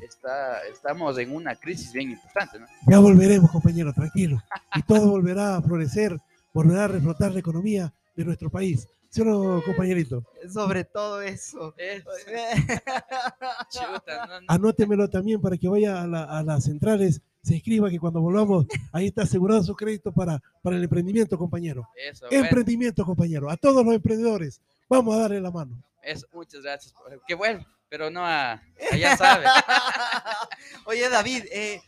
está, 0.00 0.64
estamos 0.66 1.18
en 1.18 1.34
una 1.34 1.56
crisis 1.56 1.92
bien 1.92 2.10
importante, 2.10 2.60
¿no? 2.60 2.66
Ya 2.88 2.98
volveremos, 3.00 3.50
compañero, 3.50 3.92
tranquilo. 3.92 4.40
Y 4.74 4.82
todo 4.82 5.10
volverá 5.10 5.56
a 5.56 5.62
florecer, 5.62 6.16
volverá 6.52 6.84
a 6.84 6.88
reflotar 6.88 7.32
la 7.32 7.40
economía 7.40 7.92
de 8.14 8.24
nuestro 8.24 8.50
país. 8.50 8.86
¿Sí 9.10 9.20
o 9.20 9.24
no, 9.26 9.62
compañerito? 9.62 10.24
Sobre 10.52 10.84
todo 10.84 11.20
eso. 11.20 11.74
Es- 11.76 12.02
chuta, 13.70 14.26
no, 14.26 14.40
no. 14.40 14.46
Anótemelo 14.48 15.08
también 15.08 15.40
para 15.40 15.56
que 15.56 15.68
vaya 15.68 16.02
a, 16.02 16.06
la- 16.06 16.24
a 16.24 16.42
las 16.42 16.64
centrales, 16.64 17.20
se 17.42 17.54
inscriba 17.54 17.90
que 17.90 17.98
cuando 17.98 18.20
volvamos, 18.20 18.66
ahí 18.92 19.08
está 19.08 19.22
asegurado 19.22 19.62
su 19.62 19.74
crédito 19.74 20.12
para, 20.12 20.40
para 20.62 20.76
el 20.76 20.84
emprendimiento, 20.84 21.36
compañero. 21.36 21.88
Eso, 21.96 22.26
bueno, 22.30 22.44
Emprendimiento, 22.44 23.04
compañero. 23.04 23.50
A 23.50 23.56
todos 23.56 23.84
los 23.84 23.94
emprendedores, 23.94 24.60
vamos 24.88 25.14
a 25.14 25.18
darle 25.20 25.40
la 25.40 25.50
mano. 25.50 25.82
eso, 26.02 26.26
muchas 26.32 26.62
gracias. 26.62 26.94
Que 27.26 27.34
bueno, 27.34 27.66
pero 27.88 28.10
no 28.10 28.24
a, 28.24 28.52
a 28.52 28.96
ya 28.96 29.16
sabe. 29.16 29.44
Oye, 30.86 31.08
David, 31.08 31.44
eh, 31.52 31.82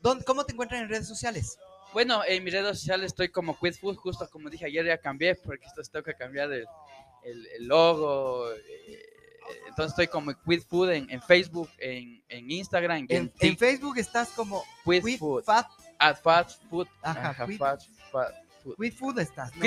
¿dónde- 0.00 0.24
¿cómo 0.24 0.44
te 0.44 0.52
encuentran 0.52 0.82
en 0.82 0.88
redes 0.88 1.08
sociales? 1.08 1.58
Bueno, 1.94 2.22
en 2.26 2.44
mis 2.44 2.52
redes 2.52 2.78
sociales 2.78 3.06
estoy 3.06 3.30
como 3.30 3.58
Quid 3.58 3.74
Food, 3.76 3.96
justo 3.96 4.28
como 4.30 4.50
dije 4.50 4.66
ayer 4.66 4.84
ya 4.84 4.98
cambié, 4.98 5.34
porque 5.36 5.64
esto 5.64 5.80
tengo 5.90 6.04
que 6.04 6.14
cambiar 6.14 6.52
el, 6.52 6.66
el- 7.22 7.46
el 7.56 7.66
logo. 7.66 8.50
eh, 8.52 9.00
entonces 9.68 9.92
estoy 9.92 10.06
como 10.08 10.32
Quid 10.42 10.62
Food 10.62 10.90
en, 10.90 11.10
en 11.10 11.22
Facebook, 11.22 11.68
en, 11.78 12.22
en 12.28 12.50
Instagram, 12.50 13.06
en, 13.08 13.32
En, 13.40 13.56
Facebook 13.58 13.96
estás 13.98 14.28
como 14.30 14.62
Quid 14.84 15.02
Quid 15.04 15.18
Food, 15.18 15.44
Fat, 15.44 15.66
at 15.98 16.16
Food, 16.68 16.88
Ajá, 17.02 17.30
ajá, 17.30 17.46
Food. 18.64 18.76
Quid 18.76 18.94
Food 18.94 19.18
estás. 19.20 19.52
¿no? 19.54 19.62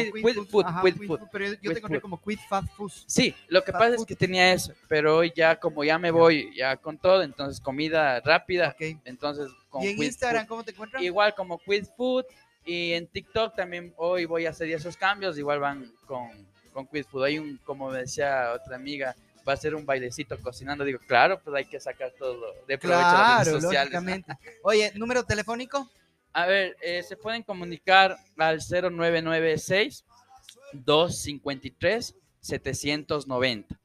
Food, 0.50 0.66
ajá, 0.66 0.82
Food, 0.82 1.06
Food, 1.06 1.20
Pero 1.32 1.46
yo, 1.62 1.72
te 1.72 1.78
encontré 1.78 2.02
como 2.02 2.22
Quid 2.22 2.40
Fat 2.50 2.66
Food. 2.76 2.92
Sí, 3.06 3.34
lo 3.48 3.64
que 3.64 3.72
Fast 3.72 3.84
pasa 3.84 3.96
es 3.96 4.06
que 4.06 4.16
tenía 4.16 4.52
eso, 4.52 4.74
pero 4.90 5.18
hoy 5.18 5.32
ya 5.36 5.58
como 5.60 5.84
ya 5.84 5.98
me 5.98 6.12
voy 6.12 6.54
ya 6.58 6.76
con 6.76 6.98
todo, 6.98 7.22
entonces 7.24 7.62
comida 7.62 8.20
rápida, 8.22 8.76
entonces 9.06 9.50
con 9.70 9.84
¿Y 9.84 9.88
en 9.88 10.04
Instagram 10.04 10.46
cómo 10.48 10.64
te 10.64 10.72
encuentran? 10.72 11.02
igual 11.04 11.34
como 11.36 11.60
Quid 11.60 11.86
Food, 11.96 12.26
Y 12.66 12.92
en 12.94 13.08
TikTok 13.08 13.56
también 13.56 13.94
hoy 13.96 14.26
voy 14.26 14.46
a 14.46 14.50
hacer 14.50 14.70
esos 14.70 14.98
cambios, 14.98 15.38
igual 15.38 15.60
van 15.62 15.90
con, 16.06 16.28
con 16.74 16.86
Quiz 16.86 17.08
Food. 17.08 17.24
Hay 17.24 17.40
un, 17.40 17.58
como 17.64 17.94
decía 17.94 18.52
otra 18.54 18.76
amiga, 18.76 19.16
va 19.48 19.54
a 19.54 19.58
ser 19.58 19.74
un 19.74 19.86
bailecito 19.86 20.38
cocinando. 20.42 20.84
Digo, 20.84 21.00
claro, 21.08 21.40
pues 21.42 21.56
hay 21.56 21.64
que 21.64 21.80
sacar 21.80 22.12
todo 22.20 22.38
de 22.68 22.78
provecho 22.78 23.00
a 23.00 23.14
las 23.14 23.14
Claro, 23.14 23.44
redes 23.52 23.64
sociales. 23.64 23.94
lógicamente. 23.94 24.34
Oye, 24.64 24.92
número 24.96 25.24
telefónico. 25.24 25.90
A 26.38 26.46
ver, 26.46 26.78
eh, 26.82 27.02
se 27.02 27.18
pueden 27.18 27.42
comunicar 27.42 28.16
al 28.38 28.60
0996 28.62 30.06
253 30.74 32.16
790. 32.40 33.80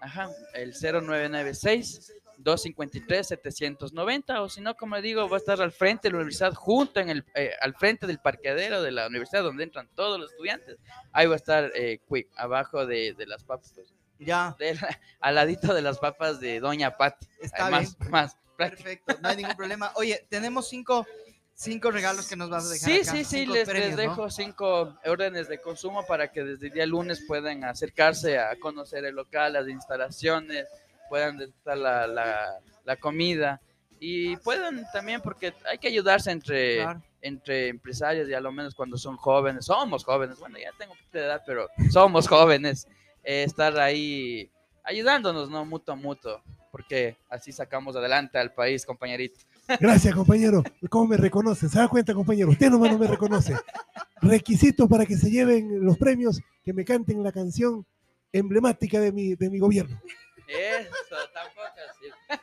Ajá, 0.00 0.30
el 0.54 0.72
0996 0.72 2.14
253 2.38 3.26
790 3.28 4.42
o 4.42 4.48
si 4.48 4.60
no, 4.60 4.74
como 4.76 4.98
digo, 5.02 5.28
va 5.28 5.36
a 5.36 5.38
estar 5.40 5.60
al 5.60 5.72
frente 5.72 6.08
de 6.08 6.12
la 6.12 6.18
universidad, 6.18 6.54
junto 6.54 7.00
en 7.00 7.10
el, 7.10 7.24
eh, 7.34 7.50
al 7.60 7.74
frente 7.74 8.06
del 8.06 8.20
parqueadero 8.20 8.80
de 8.80 8.92
la 8.92 9.06
universidad 9.08 9.42
donde 9.42 9.64
entran 9.64 9.88
todos 9.94 10.18
los 10.20 10.30
estudiantes. 10.30 10.78
Ahí 11.12 11.26
va 11.26 11.34
a 11.34 11.36
estar 11.36 11.70
eh, 11.74 12.00
Quick, 12.08 12.28
abajo 12.36 12.86
de, 12.86 13.12
de 13.14 13.26
las 13.26 13.42
papas, 13.44 13.72
pues, 13.74 13.92
Ya, 14.18 14.56
la- 14.58 14.98
al 15.20 15.34
ladito 15.34 15.74
de 15.74 15.82
las 15.82 15.98
papas 15.98 16.40
de 16.40 16.60
Doña 16.60 16.96
Patti. 16.96 17.26
Está 17.42 17.68
más, 17.70 17.96
más 18.08 18.36
práctico. 18.56 18.84
perfecto, 18.84 19.18
no 19.20 19.28
hay 19.28 19.36
ningún 19.36 19.56
problema. 19.56 19.92
Oye, 19.96 20.24
tenemos 20.30 20.68
cinco, 20.68 21.06
cinco 21.58 21.90
regalos 21.90 22.28
que 22.28 22.36
nos 22.36 22.48
vas 22.50 22.66
a 22.66 22.68
dejar. 22.72 22.90
Sí, 22.90 23.00
acá, 23.00 23.10
sí, 23.10 23.24
sí, 23.24 23.46
les, 23.46 23.68
premios, 23.68 23.88
les 23.88 23.96
¿no? 23.96 24.02
dejo 24.02 24.30
cinco 24.30 24.96
órdenes 25.04 25.48
de 25.48 25.60
consumo 25.60 26.06
para 26.06 26.30
que 26.30 26.44
desde 26.44 26.68
el 26.68 26.72
día 26.72 26.86
lunes 26.86 27.24
puedan 27.26 27.64
acercarse 27.64 28.38
a 28.38 28.56
conocer 28.60 29.04
el 29.04 29.16
local, 29.16 29.54
las 29.54 29.68
instalaciones, 29.68 30.68
puedan 31.08 31.36
disfrutar 31.36 31.76
la, 31.78 32.06
la, 32.06 32.60
la 32.84 32.96
comida 32.96 33.60
y 33.98 34.36
puedan 34.36 34.86
también, 34.92 35.20
porque 35.20 35.52
hay 35.68 35.78
que 35.78 35.88
ayudarse 35.88 36.30
entre, 36.30 36.76
Claro. 36.76 37.02
entre 37.20 37.68
empresarios 37.68 38.28
y 38.28 38.34
a 38.34 38.40
lo 38.40 38.52
menos 38.52 38.74
cuando 38.76 38.96
son 38.96 39.16
jóvenes, 39.16 39.64
somos 39.64 40.04
jóvenes, 40.04 40.38
bueno, 40.38 40.58
ya 40.58 40.70
tengo 40.78 40.94
poquita 40.94 41.18
edad, 41.18 41.42
pero 41.44 41.66
somos 41.90 42.28
jóvenes, 42.28 42.86
eh, 43.24 43.42
estar 43.42 43.76
ahí 43.80 44.48
ayudándonos, 44.84 45.50
¿no? 45.50 45.64
Mutuo 45.64 45.96
mutuo, 45.96 46.40
porque 46.70 47.16
así 47.28 47.50
sacamos 47.50 47.96
adelante 47.96 48.38
al 48.38 48.52
país, 48.54 48.86
compañerito. 48.86 49.40
Gracias, 49.80 50.14
compañero. 50.14 50.62
¿Cómo 50.88 51.08
me 51.08 51.16
reconoce? 51.16 51.68
¿Se 51.68 51.78
da 51.78 51.88
cuenta, 51.88 52.14
compañero? 52.14 52.50
Usted 52.50 52.70
nomás 52.70 52.92
no 52.92 52.98
me 52.98 53.06
reconoce. 53.06 53.54
Requisitos 54.20 54.88
para 54.88 55.06
que 55.06 55.16
se 55.16 55.30
lleven 55.30 55.84
los 55.84 55.98
premios, 55.98 56.40
que 56.64 56.72
me 56.72 56.84
canten 56.84 57.22
la 57.22 57.32
canción 57.32 57.84
emblemática 58.32 59.00
de 59.00 59.12
mi, 59.12 59.34
de 59.34 59.50
mi 59.50 59.58
gobierno. 59.58 60.00
Eso, 60.48 61.16
tampoco 61.34 61.60
así. 61.90 62.40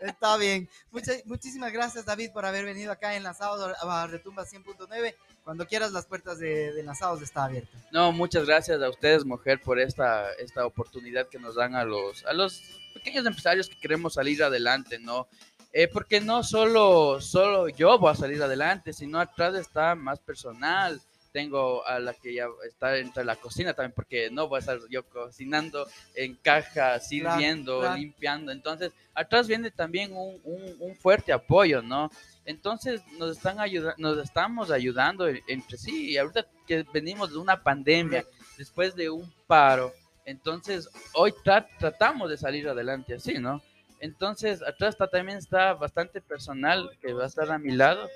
Está 0.00 0.36
bien. 0.36 0.68
Muchas, 0.90 1.24
muchísimas 1.24 1.72
gracias, 1.72 2.04
David, 2.04 2.30
por 2.32 2.44
haber 2.44 2.64
venido 2.64 2.90
acá 2.90 3.14
en 3.14 3.22
Lanzados 3.22 3.74
a 3.80 4.06
Retumba 4.08 4.44
100.9. 4.44 5.14
Cuando 5.44 5.66
quieras, 5.66 5.92
las 5.92 6.06
puertas 6.06 6.38
de, 6.38 6.72
de 6.72 6.82
Lanzados 6.82 7.22
están 7.22 7.44
abiertas. 7.44 7.80
No, 7.92 8.10
muchas 8.10 8.44
gracias 8.44 8.82
a 8.82 8.88
ustedes, 8.88 9.24
mujer, 9.24 9.60
por 9.62 9.78
esta, 9.78 10.32
esta 10.34 10.66
oportunidad 10.66 11.28
que 11.28 11.38
nos 11.38 11.54
dan 11.54 11.76
a 11.76 11.84
los, 11.84 12.24
a 12.26 12.32
los 12.32 12.60
pequeños 12.92 13.24
empresarios 13.24 13.68
que 13.68 13.78
queremos 13.78 14.14
salir 14.14 14.42
adelante, 14.42 14.98
¿no? 14.98 15.28
Eh, 15.72 15.88
porque 15.88 16.20
no 16.20 16.42
solo, 16.44 17.20
solo 17.20 17.68
yo 17.68 17.98
voy 17.98 18.12
a 18.12 18.14
salir 18.14 18.42
adelante, 18.42 18.92
sino 18.92 19.18
atrás 19.18 19.54
está 19.54 19.94
más 19.94 20.20
personal. 20.20 21.00
Tengo 21.32 21.82
a 21.86 21.98
la 21.98 22.12
que 22.12 22.34
ya 22.34 22.44
está 22.68 22.98
entre 22.98 23.24
la 23.24 23.36
cocina 23.36 23.72
también, 23.72 23.92
porque 23.96 24.28
no 24.30 24.48
voy 24.48 24.58
a 24.58 24.60
estar 24.60 24.78
yo 24.90 25.02
cocinando 25.08 25.86
en 26.14 26.34
caja, 26.34 27.00
sirviendo, 27.00 27.80
claro. 27.80 27.96
limpiando. 27.96 28.52
Entonces, 28.52 28.92
atrás 29.14 29.46
viene 29.48 29.70
también 29.70 30.12
un, 30.14 30.38
un- 30.44 30.76
un 30.78 30.94
fuerte 30.94 31.32
apoyo, 31.32 31.80
¿no? 31.80 32.10
Entonces, 32.44 33.00
nos 33.18 33.34
están 33.38 33.60
ayudando, 33.60 33.94
nos 33.96 34.18
estamos 34.22 34.70
ayudando 34.70 35.26
en- 35.26 35.40
entre 35.48 35.78
sí. 35.78 36.10
Y 36.10 36.18
ahorita 36.18 36.44
que 36.66 36.84
venimos 36.92 37.30
de 37.32 37.38
una 37.38 37.62
pandemia, 37.62 38.26
después 38.58 38.94
de 38.94 39.08
un 39.08 39.32
paro, 39.46 39.90
entonces 40.26 40.86
hoy 41.14 41.32
tra- 41.42 41.66
tratamos 41.78 42.28
de 42.28 42.36
salir 42.36 42.68
adelante 42.68 43.14
así, 43.14 43.38
¿no? 43.38 43.62
Entonces, 44.02 44.60
atrás 44.62 44.94
está, 44.94 45.06
también 45.06 45.38
está 45.38 45.74
bastante 45.74 46.20
personal 46.20 46.90
que 47.00 47.12
va 47.12 47.22
a 47.22 47.26
estar 47.28 47.50
a 47.52 47.58
mi 47.58 47.70
lado. 47.70 48.08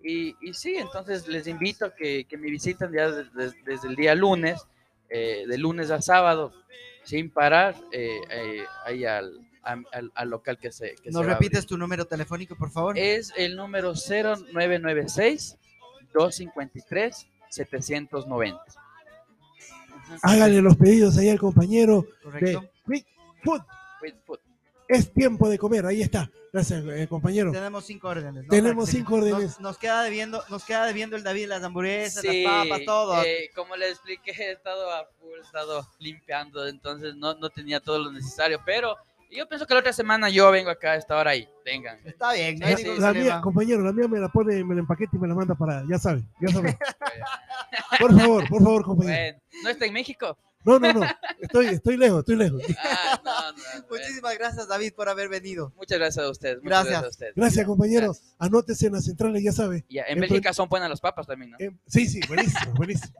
Y, 0.00 0.36
y 0.40 0.54
sí, 0.54 0.76
entonces 0.76 1.26
les 1.26 1.48
invito 1.48 1.86
a 1.86 1.94
que, 1.94 2.24
que 2.24 2.36
me 2.38 2.48
visiten 2.48 2.92
ya 2.92 3.10
des- 3.10 3.32
des- 3.34 3.64
desde 3.64 3.88
el 3.88 3.96
día 3.96 4.14
lunes, 4.14 4.64
eh, 5.08 5.44
de 5.48 5.58
lunes 5.58 5.90
a 5.90 6.00
sábado, 6.00 6.52
sin 7.02 7.30
parar, 7.30 7.74
eh, 7.90 8.20
eh, 8.30 8.64
ahí 8.84 9.04
al, 9.04 9.40
al, 9.62 10.12
al 10.14 10.30
local 10.30 10.56
que 10.56 10.70
se, 10.70 10.94
que 10.94 11.10
se 11.10 11.18
¿Nos 11.18 11.26
a 11.26 11.30
repites 11.30 11.66
tu 11.66 11.76
número 11.76 12.04
telefónico, 12.04 12.54
por 12.54 12.70
favor? 12.70 12.96
Es 12.96 13.32
el 13.36 13.56
número 13.56 13.94
0996 13.94 15.56
253 16.12 17.26
790. 17.48 18.62
Hágale 20.22 20.60
los 20.62 20.76
pedidos 20.76 21.16
ahí 21.18 21.28
al 21.30 21.38
compañero 21.40 22.02
de 22.02 22.22
Correcto. 22.22 22.64
Quick 22.86 23.06
Food. 23.42 23.62
Quick 24.02 24.16
Food. 24.26 24.38
Es 24.88 25.12
tiempo 25.12 25.48
de 25.48 25.58
comer. 25.58 25.86
Ahí 25.86 26.02
está. 26.02 26.30
Gracias, 26.52 26.84
eh, 26.86 27.08
compañero. 27.08 27.50
Tenemos 27.50 27.84
cinco 27.84 28.08
órdenes. 28.08 28.44
¿no? 28.44 28.48
Tenemos 28.50 28.88
cinco 28.88 29.14
órdenes. 29.16 29.42
Nos, 29.42 29.60
nos 29.60 29.78
queda 29.78 30.02
debiendo, 30.02 30.42
nos 30.50 30.64
queda 30.64 30.86
debiendo 30.86 31.16
el 31.16 31.24
David 31.24 31.48
las 31.48 31.62
hamburguesas, 31.64 32.22
Sí, 32.22 32.44
las 32.44 32.66
papas, 32.66 32.84
todo. 32.84 33.22
eh, 33.24 33.50
como 33.54 33.74
le 33.76 33.90
expliqué, 33.90 34.30
he 34.30 34.52
estado 34.52 34.90
a 34.92 35.04
full, 35.18 35.36
he 35.38 35.40
estado 35.40 35.84
limpiando, 35.98 36.68
entonces 36.68 37.16
no, 37.16 37.34
no 37.34 37.50
tenía 37.50 37.80
todo 37.80 37.98
lo 37.98 38.12
necesario, 38.12 38.60
pero 38.64 38.96
yo 39.32 39.48
pienso 39.48 39.66
que 39.66 39.74
la 39.74 39.80
otra 39.80 39.92
semana 39.92 40.28
yo 40.28 40.48
vengo 40.52 40.70
acá 40.70 40.92
a 40.92 40.96
esta 40.96 41.16
hora 41.16 41.32
ahí, 41.32 41.48
vengan. 41.64 41.98
Está 42.04 42.32
bien, 42.34 42.56
no 42.60 42.66
Sí, 42.76 42.84
La 42.84 42.94
problema. 42.94 43.12
mía, 43.12 43.40
compañero, 43.40 43.82
la 43.82 43.92
mía 43.92 44.06
me 44.06 44.20
la 44.20 44.28
pone, 44.28 44.62
me 44.62 44.74
la 44.76 44.80
empaqueta 44.82 45.16
y 45.16 45.18
me 45.18 45.26
la 45.26 45.34
manda 45.34 45.56
para, 45.56 45.82
ya 45.90 45.98
sabe, 45.98 46.22
ya 46.40 46.48
sabe. 46.52 46.78
Por 47.98 48.16
favor, 48.18 48.48
por 48.48 48.62
favor, 48.62 48.84
compañero. 48.84 49.16
Bueno, 49.16 49.38
¿no 49.64 49.70
está 49.70 49.86
en 49.86 49.92
México? 49.92 50.38
No, 50.64 50.78
no, 50.78 50.92
no. 50.92 51.06
Estoy, 51.40 51.66
estoy 51.66 51.96
lejos, 51.98 52.20
estoy 52.20 52.36
lejos. 52.36 52.62
Ah, 52.78 53.20
no, 53.24 53.52
no, 53.52 53.58
bueno. 53.62 53.86
Muchísimas 53.90 54.38
gracias, 54.38 54.66
David, 54.66 54.94
por 54.94 55.08
haber 55.08 55.28
venido. 55.28 55.72
Muchas 55.76 55.98
gracias 55.98 56.24
a 56.24 56.30
ustedes. 56.30 56.56
Muchas 56.56 56.70
Gracias. 56.70 56.90
gracias. 56.90 57.04
a 57.04 57.08
ustedes. 57.10 57.32
Gracias, 57.36 57.66
compañero. 57.66 58.06
Gracias. 58.06 58.34
Anótese 58.38 58.86
en 58.86 58.92
las 58.94 59.04
centrales, 59.04 59.42
ya 59.42 59.52
sabe. 59.52 59.84
Ya, 59.90 60.04
en 60.08 60.16
Empre- 60.18 60.20
Bélgica 60.22 60.52
son 60.54 60.68
buenas 60.68 60.88
las 60.88 61.00
papas 61.00 61.26
también, 61.26 61.50
¿no? 61.52 61.56
Em- 61.60 61.78
sí, 61.86 62.06
sí, 62.08 62.20
buenísimo, 62.26 62.72
buenísimo. 62.76 63.14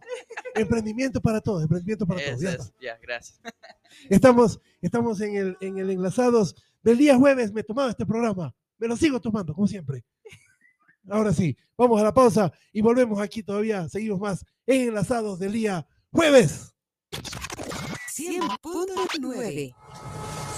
Emprendimiento 0.55 1.21
para 1.21 1.41
todos, 1.41 1.63
emprendimiento 1.63 2.07
para 2.07 2.25
todos. 2.25 2.41
Ya, 2.41 2.51
es, 2.53 2.73
ya, 2.81 2.99
gracias. 3.03 3.41
Estamos, 4.09 4.61
estamos 4.83 5.21
en 5.21 5.37
el, 5.37 5.57
en 5.61 5.79
el 5.79 5.91
enlazados 5.91 6.57
del 6.83 6.99
día 6.99 7.17
jueves. 7.17 7.53
Me 7.53 7.63
tomaba 7.63 7.91
este 7.91 8.05
programa. 8.05 8.55
Me 8.79 8.89
lo 8.89 8.97
sigo 8.97 9.21
tomando, 9.21 9.55
como 9.55 9.69
siempre. 9.69 10.05
Ahora 11.09 11.33
sí, 11.33 11.57
vamos 11.77 12.01
a 12.01 12.05
la 12.05 12.13
pausa 12.15 12.51
y 12.73 12.81
volvemos 12.81 13.21
aquí 13.21 13.43
todavía. 13.43 13.89
Seguimos 13.89 14.19
más 14.19 14.45
en 14.67 14.89
enlazados 14.89 15.39
del 15.39 15.53
día 15.53 15.87
jueves. 16.11 16.74
100.9 17.15 19.75